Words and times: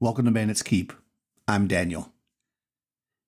Welcome 0.00 0.26
to 0.26 0.30
Bandits 0.30 0.62
Keep. 0.62 0.92
I'm 1.48 1.66
Daniel. 1.66 2.12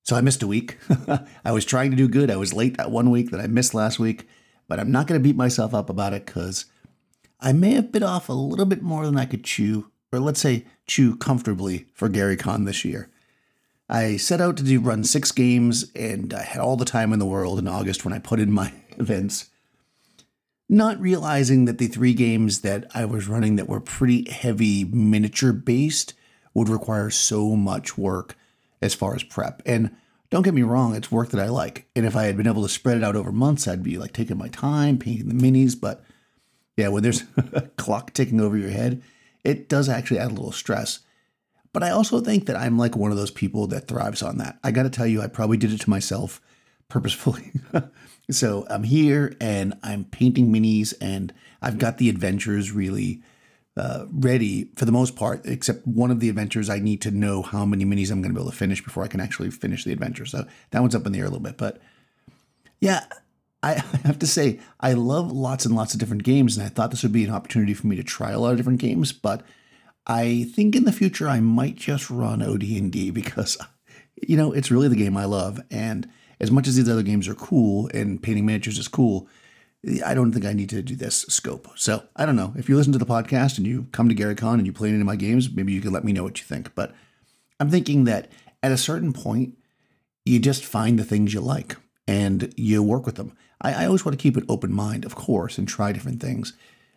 So 0.04 0.14
I 0.14 0.20
missed 0.20 0.44
a 0.44 0.46
week. 0.46 0.78
I 1.44 1.50
was 1.50 1.64
trying 1.64 1.90
to 1.90 1.96
do 1.96 2.06
good. 2.06 2.30
I 2.30 2.36
was 2.36 2.52
late 2.52 2.76
that 2.76 2.92
one 2.92 3.10
week 3.10 3.32
that 3.32 3.40
I 3.40 3.48
missed 3.48 3.74
last 3.74 3.98
week, 3.98 4.28
but 4.68 4.78
I'm 4.78 4.92
not 4.92 5.08
going 5.08 5.20
to 5.20 5.22
beat 5.22 5.34
myself 5.34 5.74
up 5.74 5.90
about 5.90 6.12
it 6.12 6.26
because 6.26 6.66
I 7.40 7.52
may 7.52 7.72
have 7.72 7.90
bit 7.90 8.04
off 8.04 8.28
a 8.28 8.34
little 8.34 8.66
bit 8.66 8.82
more 8.82 9.04
than 9.04 9.16
I 9.16 9.24
could 9.24 9.42
chew, 9.42 9.90
or 10.12 10.20
let's 10.20 10.38
say 10.38 10.64
chew 10.86 11.16
comfortably 11.16 11.86
for 11.92 12.08
Gary 12.08 12.36
Con 12.36 12.66
this 12.66 12.84
year. 12.84 13.10
I 13.88 14.16
set 14.16 14.40
out 14.40 14.56
to 14.58 14.62
do 14.62 14.78
run 14.78 15.02
six 15.02 15.32
games, 15.32 15.90
and 15.96 16.32
I 16.32 16.44
had 16.44 16.60
all 16.60 16.76
the 16.76 16.84
time 16.84 17.12
in 17.12 17.18
the 17.18 17.26
world 17.26 17.58
in 17.58 17.66
August 17.66 18.04
when 18.04 18.14
I 18.14 18.20
put 18.20 18.38
in 18.38 18.52
my 18.52 18.72
events. 18.96 19.50
Not 20.68 21.00
realizing 21.00 21.64
that 21.64 21.78
the 21.78 21.88
three 21.88 22.14
games 22.14 22.60
that 22.60 22.88
I 22.94 23.06
was 23.06 23.26
running 23.26 23.56
that 23.56 23.68
were 23.68 23.80
pretty 23.80 24.30
heavy 24.30 24.84
miniature 24.84 25.52
based 25.52 26.14
would 26.60 26.68
require 26.68 27.08
so 27.08 27.56
much 27.56 27.96
work 27.96 28.36
as 28.82 28.94
far 28.94 29.14
as 29.14 29.22
prep. 29.22 29.62
And 29.64 29.96
don't 30.28 30.42
get 30.42 30.54
me 30.54 30.62
wrong, 30.62 30.94
it's 30.94 31.10
work 31.10 31.30
that 31.30 31.40
I 31.40 31.48
like. 31.48 31.86
And 31.96 32.04
if 32.04 32.14
I 32.14 32.24
had 32.24 32.36
been 32.36 32.46
able 32.46 32.62
to 32.62 32.68
spread 32.68 32.98
it 32.98 33.02
out 33.02 33.16
over 33.16 33.32
months, 33.32 33.66
I'd 33.66 33.82
be 33.82 33.96
like 33.96 34.12
taking 34.12 34.36
my 34.36 34.48
time, 34.48 34.98
painting 34.98 35.28
the 35.28 35.34
minis. 35.34 35.74
But 35.78 36.04
yeah, 36.76 36.88
when 36.88 37.02
there's 37.02 37.24
a 37.54 37.62
clock 37.62 38.12
ticking 38.12 38.42
over 38.42 38.58
your 38.58 38.70
head, 38.70 39.02
it 39.42 39.70
does 39.70 39.88
actually 39.88 40.18
add 40.18 40.30
a 40.30 40.34
little 40.34 40.52
stress. 40.52 41.00
But 41.72 41.82
I 41.82 41.90
also 41.90 42.20
think 42.20 42.44
that 42.46 42.56
I'm 42.56 42.76
like 42.76 42.94
one 42.94 43.10
of 43.10 43.16
those 43.16 43.30
people 43.30 43.66
that 43.68 43.88
thrives 43.88 44.22
on 44.22 44.36
that. 44.36 44.58
I 44.62 44.70
got 44.70 44.82
to 44.82 44.90
tell 44.90 45.06
you, 45.06 45.22
I 45.22 45.28
probably 45.28 45.56
did 45.56 45.72
it 45.72 45.80
to 45.80 45.90
myself 45.90 46.42
purposefully. 46.88 47.52
so 48.30 48.66
I'm 48.68 48.82
here 48.82 49.34
and 49.40 49.78
I'm 49.82 50.04
painting 50.04 50.52
minis 50.52 50.92
and 51.00 51.32
I've 51.62 51.78
got 51.78 51.96
the 51.96 52.10
adventures 52.10 52.70
really 52.70 53.22
uh, 53.76 54.06
ready 54.10 54.70
for 54.76 54.84
the 54.84 54.92
most 54.92 55.16
part, 55.16 55.46
except 55.46 55.86
one 55.86 56.10
of 56.10 56.20
the 56.20 56.28
adventures 56.28 56.68
I 56.68 56.80
need 56.80 57.00
to 57.02 57.10
know 57.10 57.42
how 57.42 57.64
many 57.64 57.84
minis 57.84 58.10
I'm 58.10 58.20
going 58.20 58.32
to 58.32 58.38
be 58.38 58.42
able 58.42 58.50
to 58.50 58.56
finish 58.56 58.82
before 58.82 59.04
I 59.04 59.08
can 59.08 59.20
actually 59.20 59.50
finish 59.50 59.84
the 59.84 59.92
adventure. 59.92 60.26
So 60.26 60.44
that 60.70 60.80
one's 60.80 60.94
up 60.94 61.06
in 61.06 61.12
the 61.12 61.18
air 61.18 61.26
a 61.26 61.28
little 61.28 61.42
bit. 61.42 61.56
But 61.56 61.80
yeah, 62.80 63.04
I 63.62 63.74
have 64.04 64.18
to 64.20 64.26
say, 64.26 64.58
I 64.80 64.94
love 64.94 65.30
lots 65.30 65.66
and 65.66 65.76
lots 65.76 65.92
of 65.94 66.00
different 66.00 66.24
games, 66.24 66.56
and 66.56 66.64
I 66.64 66.70
thought 66.70 66.90
this 66.90 67.02
would 67.02 67.12
be 67.12 67.24
an 67.24 67.30
opportunity 67.30 67.74
for 67.74 67.86
me 67.86 67.96
to 67.96 68.02
try 68.02 68.30
a 68.30 68.40
lot 68.40 68.52
of 68.52 68.56
different 68.56 68.80
games. 68.80 69.12
But 69.12 69.42
I 70.06 70.48
think 70.54 70.74
in 70.74 70.84
the 70.84 70.92
future 70.92 71.28
I 71.28 71.40
might 71.40 71.76
just 71.76 72.10
run 72.10 72.42
OD&D 72.42 73.10
because, 73.12 73.58
you 74.26 74.36
know, 74.36 74.52
it's 74.52 74.70
really 74.70 74.88
the 74.88 74.96
game 74.96 75.16
I 75.16 75.26
love. 75.26 75.60
And 75.70 76.08
as 76.40 76.50
much 76.50 76.66
as 76.66 76.76
these 76.76 76.88
other 76.88 77.02
games 77.02 77.28
are 77.28 77.34
cool 77.34 77.90
and 77.92 78.22
painting 78.22 78.46
miniatures 78.46 78.78
is 78.78 78.88
cool, 78.88 79.28
I 80.04 80.12
don't 80.12 80.32
think 80.32 80.44
I 80.44 80.52
need 80.52 80.68
to 80.70 80.82
do 80.82 80.94
this 80.94 81.22
scope. 81.22 81.68
So 81.76 82.02
I 82.14 82.26
don't 82.26 82.36
know. 82.36 82.52
If 82.56 82.68
you 82.68 82.76
listen 82.76 82.92
to 82.92 82.98
the 82.98 83.06
podcast 83.06 83.56
and 83.56 83.66
you 83.66 83.86
come 83.92 84.08
to 84.08 84.14
Gary 84.14 84.34
Con 84.34 84.58
and 84.58 84.66
you 84.66 84.72
play 84.72 84.90
any 84.90 85.00
of 85.00 85.06
my 85.06 85.16
games, 85.16 85.50
maybe 85.50 85.72
you 85.72 85.80
can 85.80 85.92
let 85.92 86.04
me 86.04 86.12
know 86.12 86.22
what 86.22 86.38
you 86.38 86.44
think. 86.44 86.74
But 86.74 86.94
I'm 87.58 87.70
thinking 87.70 88.04
that 88.04 88.30
at 88.62 88.72
a 88.72 88.76
certain 88.76 89.12
point, 89.12 89.56
you 90.24 90.38
just 90.38 90.64
find 90.64 90.98
the 90.98 91.04
things 91.04 91.32
you 91.32 91.40
like 91.40 91.76
and 92.06 92.52
you 92.56 92.82
work 92.82 93.06
with 93.06 93.14
them. 93.14 93.36
I, 93.62 93.84
I 93.84 93.86
always 93.86 94.04
want 94.04 94.18
to 94.18 94.22
keep 94.22 94.36
an 94.36 94.46
open 94.48 94.72
mind, 94.72 95.04
of 95.04 95.14
course, 95.14 95.56
and 95.56 95.66
try 95.66 95.92
different 95.92 96.20
things. 96.20 96.52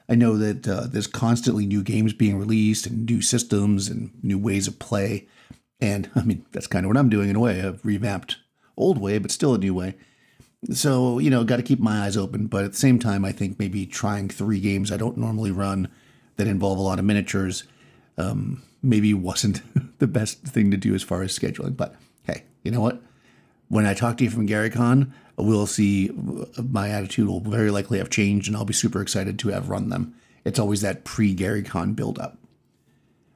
I 0.10 0.16
know 0.16 0.38
that 0.38 0.68
uh, 0.68 0.88
there's 0.88 1.08
constantly 1.08 1.66
new 1.66 1.84
games 1.84 2.14
being 2.14 2.38
released 2.38 2.86
and 2.86 3.06
new 3.06 3.22
systems 3.22 3.88
and 3.88 4.12
new 4.22 4.38
ways 4.38 4.68
of 4.68 4.80
play. 4.80 5.28
And 5.80 6.10
I 6.16 6.24
mean, 6.24 6.46
that's 6.52 6.68
kind 6.68 6.86
of 6.86 6.90
what 6.90 6.98
I'm 6.98 7.10
doing 7.10 7.30
in 7.30 7.38
a 7.38 7.40
way. 7.40 7.62
I've 7.62 7.84
revamped 7.86 8.38
old 8.76 8.98
way, 8.98 9.18
but 9.20 9.32
still 9.32 9.54
a 9.54 9.58
new 9.58 9.74
way. 9.74 9.96
So, 10.72 11.20
you 11.20 11.30
know, 11.30 11.44
got 11.44 11.58
to 11.58 11.64
keep 11.64 11.80
my 11.80 12.06
eyes 12.06 12.16
open. 12.16 12.48
But 12.48 12.64
at 12.64 12.72
the 12.72 12.78
same 12.78 13.00
time, 13.00 13.26
I 13.26 13.32
think 13.32 13.60
maybe 13.60 13.86
trying 13.86 14.30
three 14.30 14.60
games 14.60 14.92
I 14.92 14.98
don't 14.98 15.18
normally 15.18 15.52
run 15.52 15.90
that 16.38 16.48
involve 16.48 16.78
a 16.78 16.82
lot 16.82 17.00
of 17.00 17.06
miniatures 17.06 17.64
um, 18.18 18.64
maybe 18.82 19.14
wasn't 19.14 19.62
the 20.00 20.08
best 20.08 20.44
thing 20.44 20.72
to 20.72 20.78
do 20.78 20.94
as 20.94 21.04
far 21.04 21.22
as 21.22 21.38
scheduling. 21.38 21.76
But 21.76 21.96
hey, 22.24 22.44
you 22.64 22.72
know 22.72 22.82
what? 22.82 23.02
When 23.70 23.86
I 23.86 23.94
talk 23.94 24.18
to 24.18 24.24
you 24.24 24.30
from 24.30 24.48
GaryCon, 24.48 25.12
we'll 25.38 25.68
see 25.68 26.12
my 26.58 26.90
attitude 26.90 27.28
will 27.28 27.40
very 27.40 27.72
likely 27.72 27.98
have 27.98 28.10
changed 28.10 28.48
and 28.48 28.56
I'll 28.56 28.66
be 28.66 28.74
super 28.74 29.02
excited 29.02 29.40
to 29.40 29.50
have 29.50 29.70
run 29.70 29.90
them. 29.90 30.14
It's 30.46 30.60
always 30.60 30.82
that 30.82 31.04
pre 31.04 31.36
GaryCon 31.36 31.96
build 31.96 32.20
up. 32.20 32.38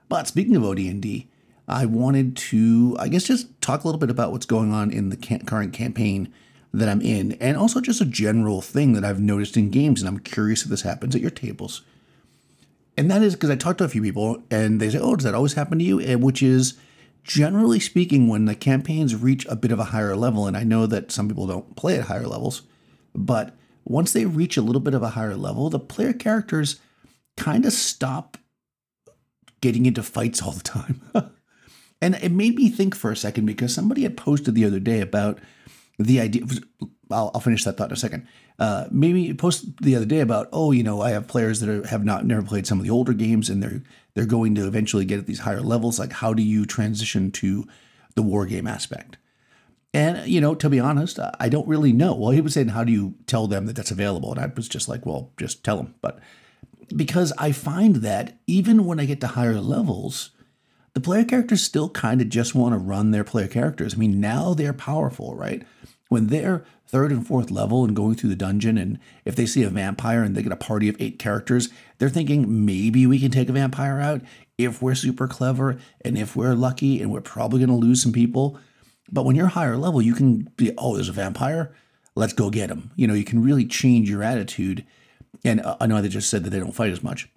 But 0.10 0.28
speaking 0.28 0.56
of 0.56 0.64
OD&D, 0.64 1.28
I 1.68 1.86
wanted 1.86 2.38
to, 2.38 2.96
I 3.00 3.10
guess, 3.10 3.24
just 3.24 3.62
talk 3.62 3.84
a 3.84 3.88
little 3.88 4.00
bit 4.00 4.10
about 4.10 4.32
what's 4.32 4.46
going 4.46 4.72
on 4.72 4.92
in 4.92 5.10
the 5.10 5.18
current 5.18 5.74
campaign 5.74 6.34
that 6.74 6.90
I'm 6.90 7.02
in, 7.02 7.34
and 7.34 7.58
also 7.58 7.82
just 7.82 8.02
a 8.02 8.06
general 8.06 8.62
thing 8.62 8.94
that 8.94 9.06
I've 9.06 9.20
noticed 9.20 9.58
in 9.58 9.70
games, 9.72 10.02
and 10.02 10.08
I'm 10.08 10.20
curious 10.20 10.64
if 10.64 10.70
this 10.70 10.82
happens 10.82 11.16
at 11.16 11.22
your 11.22 11.32
tables. 11.32 11.82
And 12.98 13.10
that 13.12 13.22
is 13.22 13.36
because 13.36 13.50
I 13.50 13.56
talked 13.56 13.78
to 13.80 13.84
a 13.84 13.90
few 13.90 14.02
people, 14.02 14.44
and 14.52 14.80
they 14.80 14.90
say, 14.90 15.00
"Oh, 15.00 15.16
does 15.16 15.24
that 15.24 15.36
always 15.36 15.54
happen 15.54 15.80
to 15.80 15.86
you?" 15.86 16.00
And 16.00 16.22
which 16.22 16.44
is, 16.44 16.74
generally 17.24 17.80
speaking, 17.80 18.28
when 18.28 18.46
the 18.46 18.56
campaigns 18.56 19.16
reach 19.16 19.46
a 19.46 19.56
bit 19.56 19.72
of 19.72 19.80
a 19.80 19.86
higher 19.86 20.16
level, 20.16 20.48
and 20.48 20.58
I 20.58 20.64
know 20.64 20.86
that 20.88 21.12
some 21.12 21.28
people 21.28 21.48
don't 21.48 21.76
play 21.76 21.98
at 21.98 22.06
higher 22.06 22.28
levels, 22.28 22.64
but 23.14 23.56
once 23.86 24.12
they 24.12 24.26
reach 24.26 24.58
a 24.58 24.62
little 24.62 24.82
bit 24.82 24.94
of 24.94 25.04
a 25.04 25.10
higher 25.10 25.36
level, 25.36 25.70
the 25.70 25.80
player 25.80 26.14
characters 26.14 26.80
kind 27.38 27.66
of 27.66 27.72
stop 27.72 28.38
getting 29.62 29.86
into 29.86 30.04
fights 30.04 30.42
all 30.42 30.52
the 30.52 30.62
time. 30.62 31.02
and 32.02 32.16
it 32.16 32.32
made 32.32 32.56
me 32.56 32.70
think 32.70 32.96
for 32.96 33.12
a 33.12 33.16
second 33.16 33.46
because 33.46 33.74
somebody 33.74 34.04
had 34.04 34.18
posted 34.18 34.56
the 34.56 34.66
other 34.66 34.80
day 34.80 35.00
about 35.00 35.40
the 35.98 36.20
idea. 36.20 36.44
I'll, 37.10 37.32
I'll 37.34 37.42
finish 37.42 37.64
that 37.64 37.78
thought 37.78 37.90
in 37.90 37.94
a 37.94 37.98
second. 37.98 38.28
Uh, 38.60 38.88
maybe 38.92 39.34
post 39.34 39.82
the 39.82 39.96
other 39.96 40.06
day 40.06 40.20
about 40.20 40.50
oh, 40.52 40.72
you 40.72 40.84
know, 40.84 41.02
I 41.02 41.12
have 41.12 41.28
players 41.28 41.60
that 41.60 41.70
are, 41.70 41.88
have 41.88 42.04
not 42.04 42.26
never 42.26 42.42
played 42.42 42.68
some 42.68 42.80
of 42.80 42.84
the 42.84 42.92
older 42.92 43.14
games, 43.14 43.50
and 43.50 43.62
they're 43.62 43.84
they're 44.14 44.26
going 44.26 44.56
to 44.56 44.68
eventually 44.68 45.06
get 45.06 45.20
at 45.20 45.28
these 45.28 45.40
higher 45.40 45.62
levels. 45.62 46.00
Like, 46.00 46.12
how 46.12 46.34
do 46.34 46.42
you 46.42 46.66
transition 46.66 47.32
to 47.34 47.68
the 48.16 48.24
war 48.24 48.46
game 48.46 48.68
aspect? 48.68 49.18
And 49.94 50.28
you 50.28 50.42
know, 50.42 50.56
to 50.56 50.70
be 50.70 50.80
honest, 50.80 51.20
I 51.40 51.50
don't 51.50 51.68
really 51.68 51.94
know. 51.94 52.14
Well, 52.14 52.32
he 52.32 52.42
was 52.42 52.54
saying, 52.54 52.70
how 52.70 52.84
do 52.84 52.92
you 52.92 53.16
tell 53.26 53.48
them 53.48 53.66
that 53.66 53.76
that's 53.76 53.92
available? 53.92 54.32
And 54.32 54.40
I 54.40 54.52
was 54.56 54.68
just 54.68 54.90
like, 54.90 55.06
well, 55.06 55.32
just 55.38 55.64
tell 55.64 55.78
them. 55.78 55.96
But 56.02 56.20
because 56.96 57.34
I 57.38 57.52
find 57.52 57.98
that 57.98 58.38
even 58.48 58.86
when 58.86 59.00
I 59.00 59.06
get 59.06 59.22
to 59.22 59.28
higher 59.28 59.60
levels, 59.60 60.32
the 60.94 61.02
player 61.02 61.24
characters 61.24 61.62
still 61.62 61.90
kind 61.90 62.22
of 62.22 62.30
just 62.30 62.56
want 62.56 62.74
to 62.74 62.80
run 62.80 63.12
their 63.12 63.24
player 63.24 63.48
characters. 63.48 63.94
I 63.94 63.98
mean, 63.98 64.20
now 64.20 64.54
they're 64.54 64.74
powerful, 64.74 65.36
right? 65.36 65.66
When 66.10 66.28
they're 66.28 66.64
third 66.86 67.12
and 67.12 67.26
fourth 67.26 67.52
level 67.52 67.84
and 67.84 67.96
going 67.96 68.16
through 68.16 68.30
the 68.30 68.36
dungeon, 68.36 68.78
and 68.78 69.00
if 69.26 69.36
they 69.36 69.46
see 69.46 69.64
a 69.64 69.70
vampire 69.70 70.24
and 70.24 70.36
they 70.36 70.44
get 70.44 70.52
a 70.52 70.58
party 70.58 70.88
of 70.88 70.96
eight 71.00 71.20
characters, 71.20 71.70
they're 71.98 72.10
thinking 72.10 72.66
maybe 72.66 73.06
we 73.06 73.20
can 73.20 73.32
take 73.32 73.50
a 73.50 73.54
vampire 73.54 74.00
out 74.00 74.22
if 74.58 74.82
we're 74.82 74.96
super 74.96 75.28
clever 75.28 75.78
and 76.02 76.18
if 76.18 76.36
we're 76.36 76.56
lucky 76.56 77.02
and 77.02 77.12
we're 77.12 77.22
probably 77.22 77.60
going 77.60 77.70
to 77.70 77.86
lose 77.86 78.02
some 78.02 78.14
people. 78.14 78.60
But 79.12 79.26
when 79.26 79.36
you're 79.36 79.48
higher 79.48 79.78
level, 79.78 80.02
you 80.02 80.14
can 80.14 80.50
be, 80.58 80.72
oh, 80.78 80.96
there's 80.96 81.10
a 81.10 81.14
vampire. 81.14 81.74
Let's 82.16 82.34
go 82.34 82.50
get 82.50 82.70
him. 82.70 82.92
You 82.96 83.08
know, 83.08 83.14
you 83.14 83.24
can 83.24 83.44
really 83.44 83.66
change 83.66 84.10
your 84.10 84.24
attitude. 84.24 84.86
And 85.44 85.62
uh, 85.62 85.78
I 85.80 85.88
know 85.88 86.02
they 86.02 86.10
just 86.10 86.30
said 86.30 86.44
that 86.44 86.50
they 86.50 86.60
don't 86.60 86.74
fight 86.74 86.92
as 86.92 87.04
much, 87.04 87.30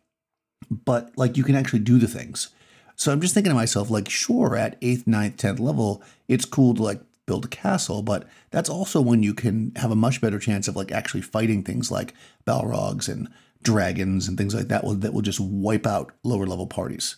but 0.71 1.11
like 1.17 1.37
you 1.37 1.45
can 1.45 1.55
actually 1.55 1.81
do 1.81 1.99
the 1.99 2.09
things. 2.09 2.51
So 2.97 3.13
I'm 3.13 3.21
just 3.21 3.33
thinking 3.33 3.51
to 3.51 3.57
myself, 3.57 3.89
like, 3.89 4.11
sure, 4.11 4.57
at 4.57 4.77
eighth, 4.83 5.07
ninth, 5.07 5.39
tenth 5.39 5.59
level, 5.59 6.03
it's 6.29 6.45
cool 6.45 6.75
to 6.75 6.83
like 6.83 7.01
build 7.27 7.45
a 7.45 7.49
castle, 7.49 8.03
but 8.03 8.27
that's 8.51 8.69
also 8.69 9.01
when 9.01 9.23
you 9.23 9.35
can 9.35 9.73
have 9.77 9.91
a 9.91 9.97
much 9.97 10.21
better 10.21 10.39
chance 10.39 10.69
of 10.69 10.77
like 10.77 10.91
actually 10.91 11.23
fighting 11.23 11.63
things 11.63 11.91
like 11.91 12.15
Balrogs 12.47 13.09
and 13.09 13.29
dragons 13.63 14.27
and 14.27 14.37
things 14.37 14.55
like 14.55 14.69
that 14.69 14.85
will, 14.85 14.95
that 14.95 15.13
will 15.13 15.23
just 15.23 15.41
wipe 15.41 15.87
out 15.87 16.13
lower 16.25 16.47
level 16.47 16.67
parties. 16.67 17.17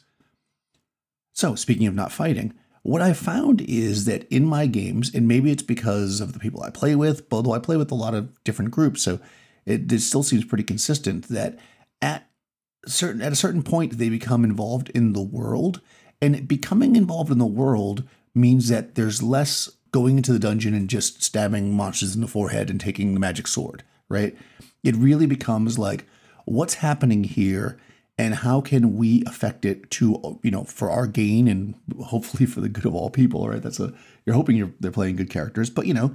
So, 1.32 1.54
speaking 1.54 1.86
of 1.86 1.94
not 1.94 2.12
fighting, 2.12 2.52
what 2.82 3.00
I 3.00 3.12
found 3.12 3.60
is 3.62 4.04
that 4.06 4.24
in 4.24 4.44
my 4.44 4.66
games, 4.66 5.14
and 5.14 5.28
maybe 5.28 5.50
it's 5.50 5.62
because 5.62 6.20
of 6.20 6.32
the 6.32 6.38
people 6.38 6.62
I 6.62 6.70
play 6.70 6.94
with, 6.94 7.22
although 7.30 7.52
I 7.52 7.58
play 7.58 7.76
with 7.76 7.90
a 7.90 7.96
lot 7.96 8.14
of 8.14 8.42
different 8.44 8.72
groups, 8.72 9.02
so 9.02 9.20
it, 9.64 9.90
it 9.90 10.00
still 10.00 10.22
seems 10.22 10.44
pretty 10.44 10.64
consistent 10.64 11.28
that 11.28 11.58
at 12.00 12.28
certain 12.86 13.22
at 13.22 13.32
a 13.32 13.36
certain 13.36 13.62
point 13.62 13.98
they 13.98 14.08
become 14.08 14.44
involved 14.44 14.90
in 14.90 15.12
the 15.12 15.22
world, 15.22 15.80
and 16.20 16.48
becoming 16.48 16.96
involved 16.96 17.30
in 17.30 17.38
the 17.38 17.46
world 17.46 18.02
means 18.34 18.68
that 18.68 18.96
there's 18.96 19.22
less 19.22 19.70
going 19.92 20.16
into 20.16 20.32
the 20.32 20.38
dungeon 20.38 20.74
and 20.74 20.88
just 20.88 21.22
stabbing 21.22 21.74
monsters 21.74 22.14
in 22.14 22.20
the 22.20 22.26
forehead 22.26 22.70
and 22.70 22.80
taking 22.80 23.14
the 23.14 23.20
magic 23.20 23.46
sword, 23.46 23.84
right? 24.08 24.36
It 24.82 24.96
really 24.96 25.26
becomes 25.26 25.78
like, 25.78 26.06
what's 26.44 26.74
happening 26.74 27.24
here 27.24 27.78
and 28.18 28.34
how 28.34 28.60
can 28.60 28.96
we 28.96 29.22
affect 29.26 29.64
it 29.64 29.90
to, 29.90 30.40
you 30.42 30.50
know, 30.50 30.64
for 30.64 30.90
our 30.90 31.06
gain 31.06 31.48
and 31.48 31.74
hopefully 32.04 32.46
for 32.46 32.60
the 32.60 32.68
good 32.68 32.86
of 32.86 32.94
all 32.94 33.10
people, 33.10 33.48
right? 33.48 33.62
That's 33.62 33.80
a, 33.80 33.92
you're 34.26 34.34
hoping 34.34 34.56
you're, 34.56 34.72
they're 34.80 34.90
playing 34.90 35.16
good 35.16 35.30
characters. 35.30 35.70
But, 35.70 35.86
you 35.86 35.94
know, 35.94 36.14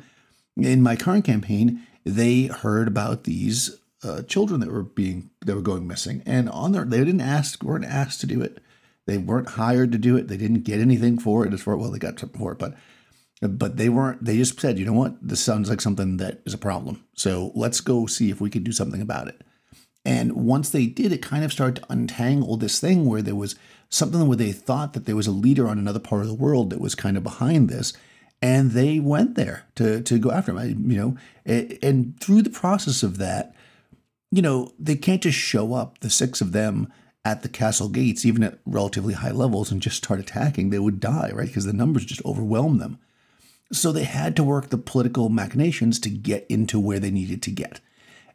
in 0.55 0.81
my 0.81 0.95
current 0.95 1.25
campaign, 1.25 1.81
they 2.03 2.43
heard 2.43 2.87
about 2.87 3.23
these 3.23 3.79
uh, 4.03 4.21
children 4.23 4.59
that 4.59 4.71
were 4.71 4.83
being, 4.83 5.29
that 5.45 5.55
were 5.55 5.61
going 5.61 5.87
missing. 5.87 6.23
And 6.25 6.49
on 6.49 6.71
their, 6.71 6.85
they 6.85 6.99
didn't 6.99 7.21
ask, 7.21 7.63
weren't 7.63 7.85
asked 7.85 8.21
to 8.21 8.27
do 8.27 8.41
it. 8.41 8.59
They 9.05 9.17
weren't 9.17 9.49
hired 9.49 9.91
to 9.93 9.97
do 9.97 10.17
it. 10.17 10.27
They 10.27 10.37
didn't 10.37 10.63
get 10.63 10.79
anything 10.79 11.17
for 11.17 11.45
it 11.45 11.53
as 11.53 11.61
far, 11.61 11.77
well, 11.77 11.91
they 11.91 11.99
got 11.99 12.19
something 12.19 12.39
for 12.39 12.51
it, 12.51 12.59
but 12.59 12.75
but 13.41 13.77
they 13.77 13.89
weren't 13.89 14.23
they 14.23 14.37
just 14.37 14.59
said 14.59 14.79
you 14.79 14.85
know 14.85 14.93
what 14.93 15.15
this 15.21 15.39
sounds 15.39 15.69
like 15.69 15.81
something 15.81 16.17
that 16.17 16.41
is 16.45 16.53
a 16.53 16.57
problem 16.57 17.03
so 17.13 17.51
let's 17.55 17.81
go 17.81 18.05
see 18.05 18.29
if 18.29 18.41
we 18.41 18.49
can 18.49 18.63
do 18.63 18.71
something 18.71 19.01
about 19.01 19.27
it 19.27 19.41
and 20.03 20.33
once 20.33 20.69
they 20.69 20.87
did 20.87 21.11
it 21.11 21.21
kind 21.21 21.43
of 21.43 21.51
started 21.51 21.75
to 21.75 21.91
untangle 21.91 22.57
this 22.57 22.79
thing 22.79 23.05
where 23.05 23.21
there 23.21 23.35
was 23.35 23.55
something 23.89 24.27
where 24.27 24.37
they 24.37 24.51
thought 24.51 24.93
that 24.93 25.05
there 25.05 25.15
was 25.15 25.27
a 25.27 25.31
leader 25.31 25.67
on 25.67 25.77
another 25.77 25.99
part 25.99 26.21
of 26.21 26.27
the 26.27 26.33
world 26.33 26.69
that 26.69 26.81
was 26.81 26.95
kind 26.95 27.17
of 27.17 27.23
behind 27.23 27.69
this, 27.69 27.93
and 28.41 28.71
they 28.71 28.99
went 28.99 29.35
there 29.35 29.65
to 29.75 30.01
to 30.01 30.19
go 30.19 30.31
after 30.31 30.51
him. 30.51 30.57
I, 30.57 30.65
you 30.65 30.97
know, 30.97 31.17
and, 31.45 31.77
and 31.81 32.19
through 32.19 32.41
the 32.41 32.49
process 32.49 33.03
of 33.03 33.17
that, 33.17 33.55
you 34.31 34.41
know, 34.41 34.73
they 34.79 34.95
can't 34.95 35.23
just 35.23 35.37
show 35.37 35.73
up, 35.73 35.99
the 35.99 36.09
six 36.09 36.41
of 36.41 36.51
them 36.51 36.91
at 37.25 37.41
the 37.41 37.49
castle 37.49 37.89
gates, 37.89 38.25
even 38.25 38.43
at 38.43 38.59
relatively 38.65 39.13
high 39.13 39.31
levels, 39.31 39.71
and 39.71 39.81
just 39.81 39.97
start 39.97 40.19
attacking. 40.19 40.69
They 40.69 40.79
would 40.79 40.99
die, 40.99 41.31
right? 41.33 41.47
Because 41.47 41.65
the 41.65 41.73
numbers 41.73 42.05
just 42.05 42.23
overwhelm 42.25 42.77
them. 42.77 42.99
So 43.71 43.91
they 43.91 44.05
had 44.05 44.35
to 44.37 44.43
work 44.43 44.69
the 44.69 44.77
political 44.77 45.29
machinations 45.29 45.99
to 45.99 46.09
get 46.09 46.45
into 46.49 46.79
where 46.79 46.99
they 46.99 47.11
needed 47.11 47.41
to 47.43 47.51
get. 47.51 47.81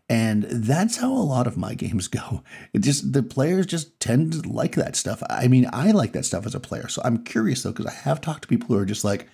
And 0.08 0.42
that's 0.44 0.98
how 0.98 1.10
a 1.10 1.24
lot 1.24 1.46
of 1.46 1.56
my 1.56 1.74
games 1.74 2.08
go. 2.08 2.42
It 2.72 2.80
just 2.80 3.12
the 3.12 3.22
players 3.22 3.66
just 3.66 3.98
tend 3.98 4.32
to 4.32 4.48
like 4.48 4.74
that 4.74 4.96
stuff. 4.96 5.22
I 5.30 5.48
mean, 5.48 5.68
I 5.72 5.90
like 5.92 6.12
that 6.12 6.24
stuff 6.24 6.46
as 6.46 6.54
a 6.54 6.60
player. 6.60 6.88
So 6.88 7.02
I'm 7.04 7.24
curious 7.24 7.62
though, 7.62 7.72
because 7.72 7.86
I 7.86 7.94
have 7.94 8.20
talked 8.20 8.42
to 8.42 8.48
people 8.48 8.68
who 8.68 8.76
are 8.76 8.84
just 8.86 9.04
like, 9.04 9.28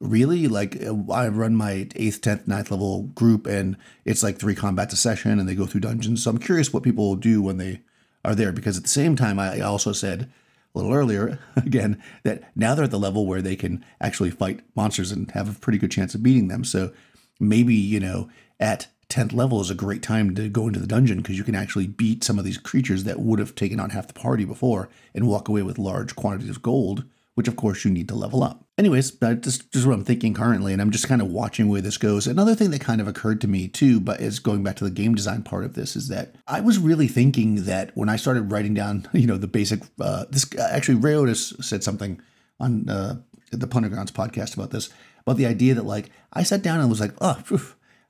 really? 0.00 0.48
Like 0.48 0.82
uh, 0.84 1.12
I 1.12 1.28
run 1.28 1.54
my 1.54 1.88
eighth, 1.94 2.20
tenth, 2.20 2.46
9th 2.46 2.70
level 2.70 3.04
group 3.14 3.46
and 3.46 3.76
it's 4.04 4.22
like 4.22 4.38
three 4.38 4.56
combats 4.56 4.92
a 4.92 4.96
session 4.96 5.38
and 5.38 5.48
they 5.48 5.54
go 5.54 5.66
through 5.66 5.82
dungeons. 5.82 6.24
So 6.24 6.30
I'm 6.30 6.38
curious 6.38 6.72
what 6.72 6.82
people 6.82 7.08
will 7.08 7.16
do 7.16 7.40
when 7.40 7.58
they 7.58 7.82
are 8.24 8.34
there 8.34 8.52
because 8.52 8.76
at 8.76 8.82
the 8.82 8.88
same 8.88 9.16
time 9.16 9.38
I 9.38 9.60
also 9.60 9.92
said 9.92 10.30
a 10.74 10.78
little 10.78 10.94
earlier 10.94 11.38
again 11.56 12.02
that 12.22 12.42
now 12.56 12.74
they're 12.74 12.84
at 12.84 12.90
the 12.90 12.98
level 12.98 13.26
where 13.26 13.42
they 13.42 13.56
can 13.56 13.84
actually 14.00 14.30
fight 14.30 14.60
monsters 14.74 15.12
and 15.12 15.30
have 15.32 15.48
a 15.48 15.60
pretty 15.60 15.78
good 15.78 15.90
chance 15.90 16.14
of 16.14 16.22
beating 16.22 16.48
them. 16.48 16.64
So 16.64 16.92
maybe, 17.38 17.74
you 17.74 18.00
know, 18.00 18.28
at 18.60 18.88
10th 19.08 19.34
level 19.34 19.60
is 19.60 19.70
a 19.70 19.74
great 19.74 20.02
time 20.02 20.34
to 20.34 20.48
go 20.48 20.66
into 20.66 20.80
the 20.80 20.86
dungeon 20.86 21.18
because 21.18 21.36
you 21.36 21.44
can 21.44 21.54
actually 21.54 21.86
beat 21.86 22.24
some 22.24 22.38
of 22.38 22.44
these 22.44 22.56
creatures 22.56 23.04
that 23.04 23.20
would 23.20 23.38
have 23.38 23.54
taken 23.54 23.78
on 23.78 23.90
half 23.90 24.06
the 24.06 24.14
party 24.14 24.44
before 24.44 24.88
and 25.14 25.28
walk 25.28 25.48
away 25.48 25.62
with 25.62 25.78
large 25.78 26.16
quantities 26.16 26.48
of 26.48 26.62
gold, 26.62 27.04
which 27.34 27.48
of 27.48 27.56
course 27.56 27.84
you 27.84 27.90
need 27.90 28.08
to 28.08 28.14
level 28.14 28.42
up. 28.42 28.64
Anyways, 28.78 29.18
that's 29.18 29.44
just, 29.44 29.72
just 29.72 29.86
what 29.86 29.94
I'm 29.94 30.04
thinking 30.04 30.34
currently, 30.34 30.72
and 30.72 30.80
I'm 30.80 30.90
just 30.90 31.08
kind 31.08 31.22
of 31.22 31.28
watching 31.28 31.68
where 31.68 31.80
this 31.80 31.98
goes. 31.98 32.26
Another 32.26 32.54
thing 32.54 32.70
that 32.70 32.80
kind 32.80 33.00
of 33.00 33.08
occurred 33.08 33.40
to 33.42 33.48
me 33.48 33.68
too, 33.68 34.00
but 34.00 34.20
is 34.20 34.38
going 34.38 34.62
back 34.62 34.76
to 34.76 34.84
the 34.84 34.90
game 34.90 35.14
design 35.14 35.42
part 35.42 35.64
of 35.64 35.74
this, 35.74 35.96
is 35.96 36.08
that 36.08 36.34
I 36.46 36.60
was 36.60 36.78
really 36.78 37.08
thinking 37.08 37.64
that 37.64 37.96
when 37.96 38.08
I 38.08 38.16
started 38.16 38.50
writing 38.50 38.74
down, 38.74 39.08
you 39.12 39.26
know, 39.26 39.36
the 39.36 39.46
basic, 39.46 39.82
uh, 40.00 40.24
this 40.30 40.46
actually 40.58 40.96
Ray 40.96 41.14
Otus 41.14 41.54
said 41.60 41.84
something 41.84 42.20
on 42.60 42.88
uh, 42.88 43.16
the 43.50 43.66
Plundergrounds 43.66 44.12
podcast 44.12 44.54
about 44.54 44.70
this, 44.70 44.90
about 45.20 45.36
the 45.36 45.46
idea 45.46 45.74
that 45.74 45.86
like 45.86 46.10
I 46.32 46.42
sat 46.42 46.62
down 46.62 46.80
and 46.80 46.88
was 46.88 47.00
like, 47.00 47.12
oh, 47.20 47.34
phew, 47.44 47.60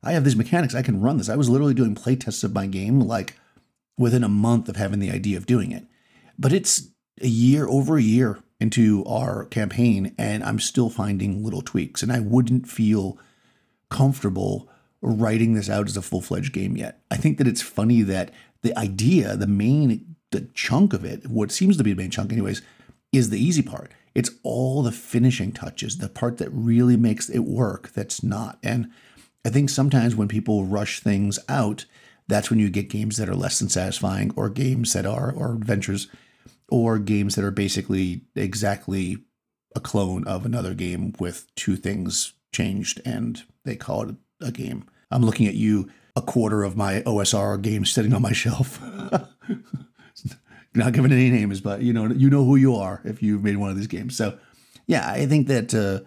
I 0.03 0.13
have 0.13 0.25
these 0.25 0.37
mechanics. 0.37 0.75
I 0.75 0.83
can 0.83 1.01
run 1.01 1.19
this. 1.19 1.29
I 1.29 1.37
was 1.37 1.49
literally 1.49 1.75
doing 1.75 1.95
play 1.95 2.17
tests 2.17 2.45
of 2.45 2.55
my 2.55 2.67
game 2.67 3.01
like 3.01 3.37
within 3.99 4.25
a 4.25 4.29
month 4.29 4.69
of 4.69 4.77
having 4.77 4.99
the 4.99 5.11
idea 5.11 5.37
of 5.37 5.47
doing 5.47 5.71
it. 5.71 5.87
But 6.39 6.53
it's 6.53 6.89
a 7.21 7.29
year 7.29 7.69
over 7.69 7.97
a 7.97 8.03
year 8.03 8.43
into 8.63 9.05
our 9.05 9.45
campaign, 9.47 10.15
and 10.17 10.43
I'm 10.45 10.61
still 10.61 10.89
finding 10.89 11.45
little 11.45 11.63
tweaks. 11.63 12.03
And 12.03 12.13
I 12.13 12.21
wouldn't 12.21 12.69
feel 12.69 13.19
comfortable 13.91 14.69
writing 15.03 15.55
this 15.55 15.69
out 15.69 15.89
as 15.89 15.97
a 15.97 16.03
full 16.03 16.23
fledged 16.23 16.53
game 16.53 16.77
yet. 16.77 17.03
I 17.11 17.17
think 17.17 17.39
that 17.39 17.49
it's 17.49 17.61
funny 17.61 18.03
that 18.03 18.31
the 18.63 18.77
idea, 18.79 19.37
the 19.37 19.49
main, 19.49 20.15
the 20.31 20.49
chunk 20.55 20.93
of 20.93 21.05
it, 21.05 21.27
what 21.27 21.51
seems 21.51 21.77
to 21.77 21.85
be 21.85 21.93
the 21.93 22.01
main 22.01 22.11
chunk, 22.11 22.33
anyways, 22.33 22.63
is 23.13 23.31
the 23.31 23.45
easy 23.45 23.63
part. 23.63 23.91
It's 24.15 24.31
all 24.43 24.83
the 24.83 24.93
finishing 24.93 25.53
touches, 25.53 25.99
the 25.99 26.09
part 26.09 26.39
that 26.39 26.51
really 26.51 26.97
makes 26.97 27.29
it 27.29 27.41
work 27.41 27.91
that's 27.93 28.23
not. 28.23 28.59
And 28.63 28.91
I 29.45 29.51
think 29.51 29.71
sometimes 29.71 30.15
when 30.15 30.29
people 30.29 30.65
rush 30.65 31.01
things 31.01 31.39
out, 31.49 31.85
that's 32.29 32.49
when 32.49 32.61
you 32.61 32.71
get 32.71 32.89
games 32.89 33.17
that 33.17 33.29
are 33.29 33.35
less 33.35 33.59
than 33.59 33.69
satisfying, 33.69 34.33
or 34.37 34.49
games 34.49 34.93
that 34.93 35.05
are, 35.05 35.33
or 35.33 35.55
adventures, 35.55 36.07
or 36.73 36.99
games 36.99 37.35
that 37.35 37.45
are 37.45 37.51
basically 37.51 38.23
exactly 38.35 39.19
a 39.77 39.81
clone 39.81 40.27
of 40.27 40.47
another 40.47 40.73
game 40.73 41.15
with 41.19 41.55
two 41.55 41.77
things 41.77 42.33
changed 42.51 42.99
and 43.05 43.43
they 43.67 43.77
call 43.77 44.09
it 44.09 44.17
a 44.41 44.51
game. 44.51 44.87
I'm 45.11 45.23
looking 45.23 45.47
at 45.47 45.55
you, 45.55 45.91
a 46.17 46.23
quarter 46.23 46.63
of 46.65 46.75
my 46.75 47.03
OSR 47.03 47.61
games 47.61 47.93
sitting 47.93 48.15
on 48.15 48.23
my 48.23 48.33
shelf. 48.43 48.81
Not 50.75 50.95
giving 50.95 51.13
any 51.13 51.29
names, 51.29 51.61
but 51.61 51.83
you 51.83 51.93
know, 51.93 52.07
you 52.07 52.31
know 52.31 52.47
who 52.47 52.57
you 52.57 52.75
are 52.75 53.03
if 53.05 53.23
you've 53.23 53.45
made 53.45 53.59
one 53.59 53.69
of 53.69 53.77
these 53.77 53.87
games. 53.87 54.17
So, 54.17 54.39
yeah, 54.87 55.07
I 55.07 55.27
think 55.27 55.49
that 55.49 55.75
uh, 55.75 56.01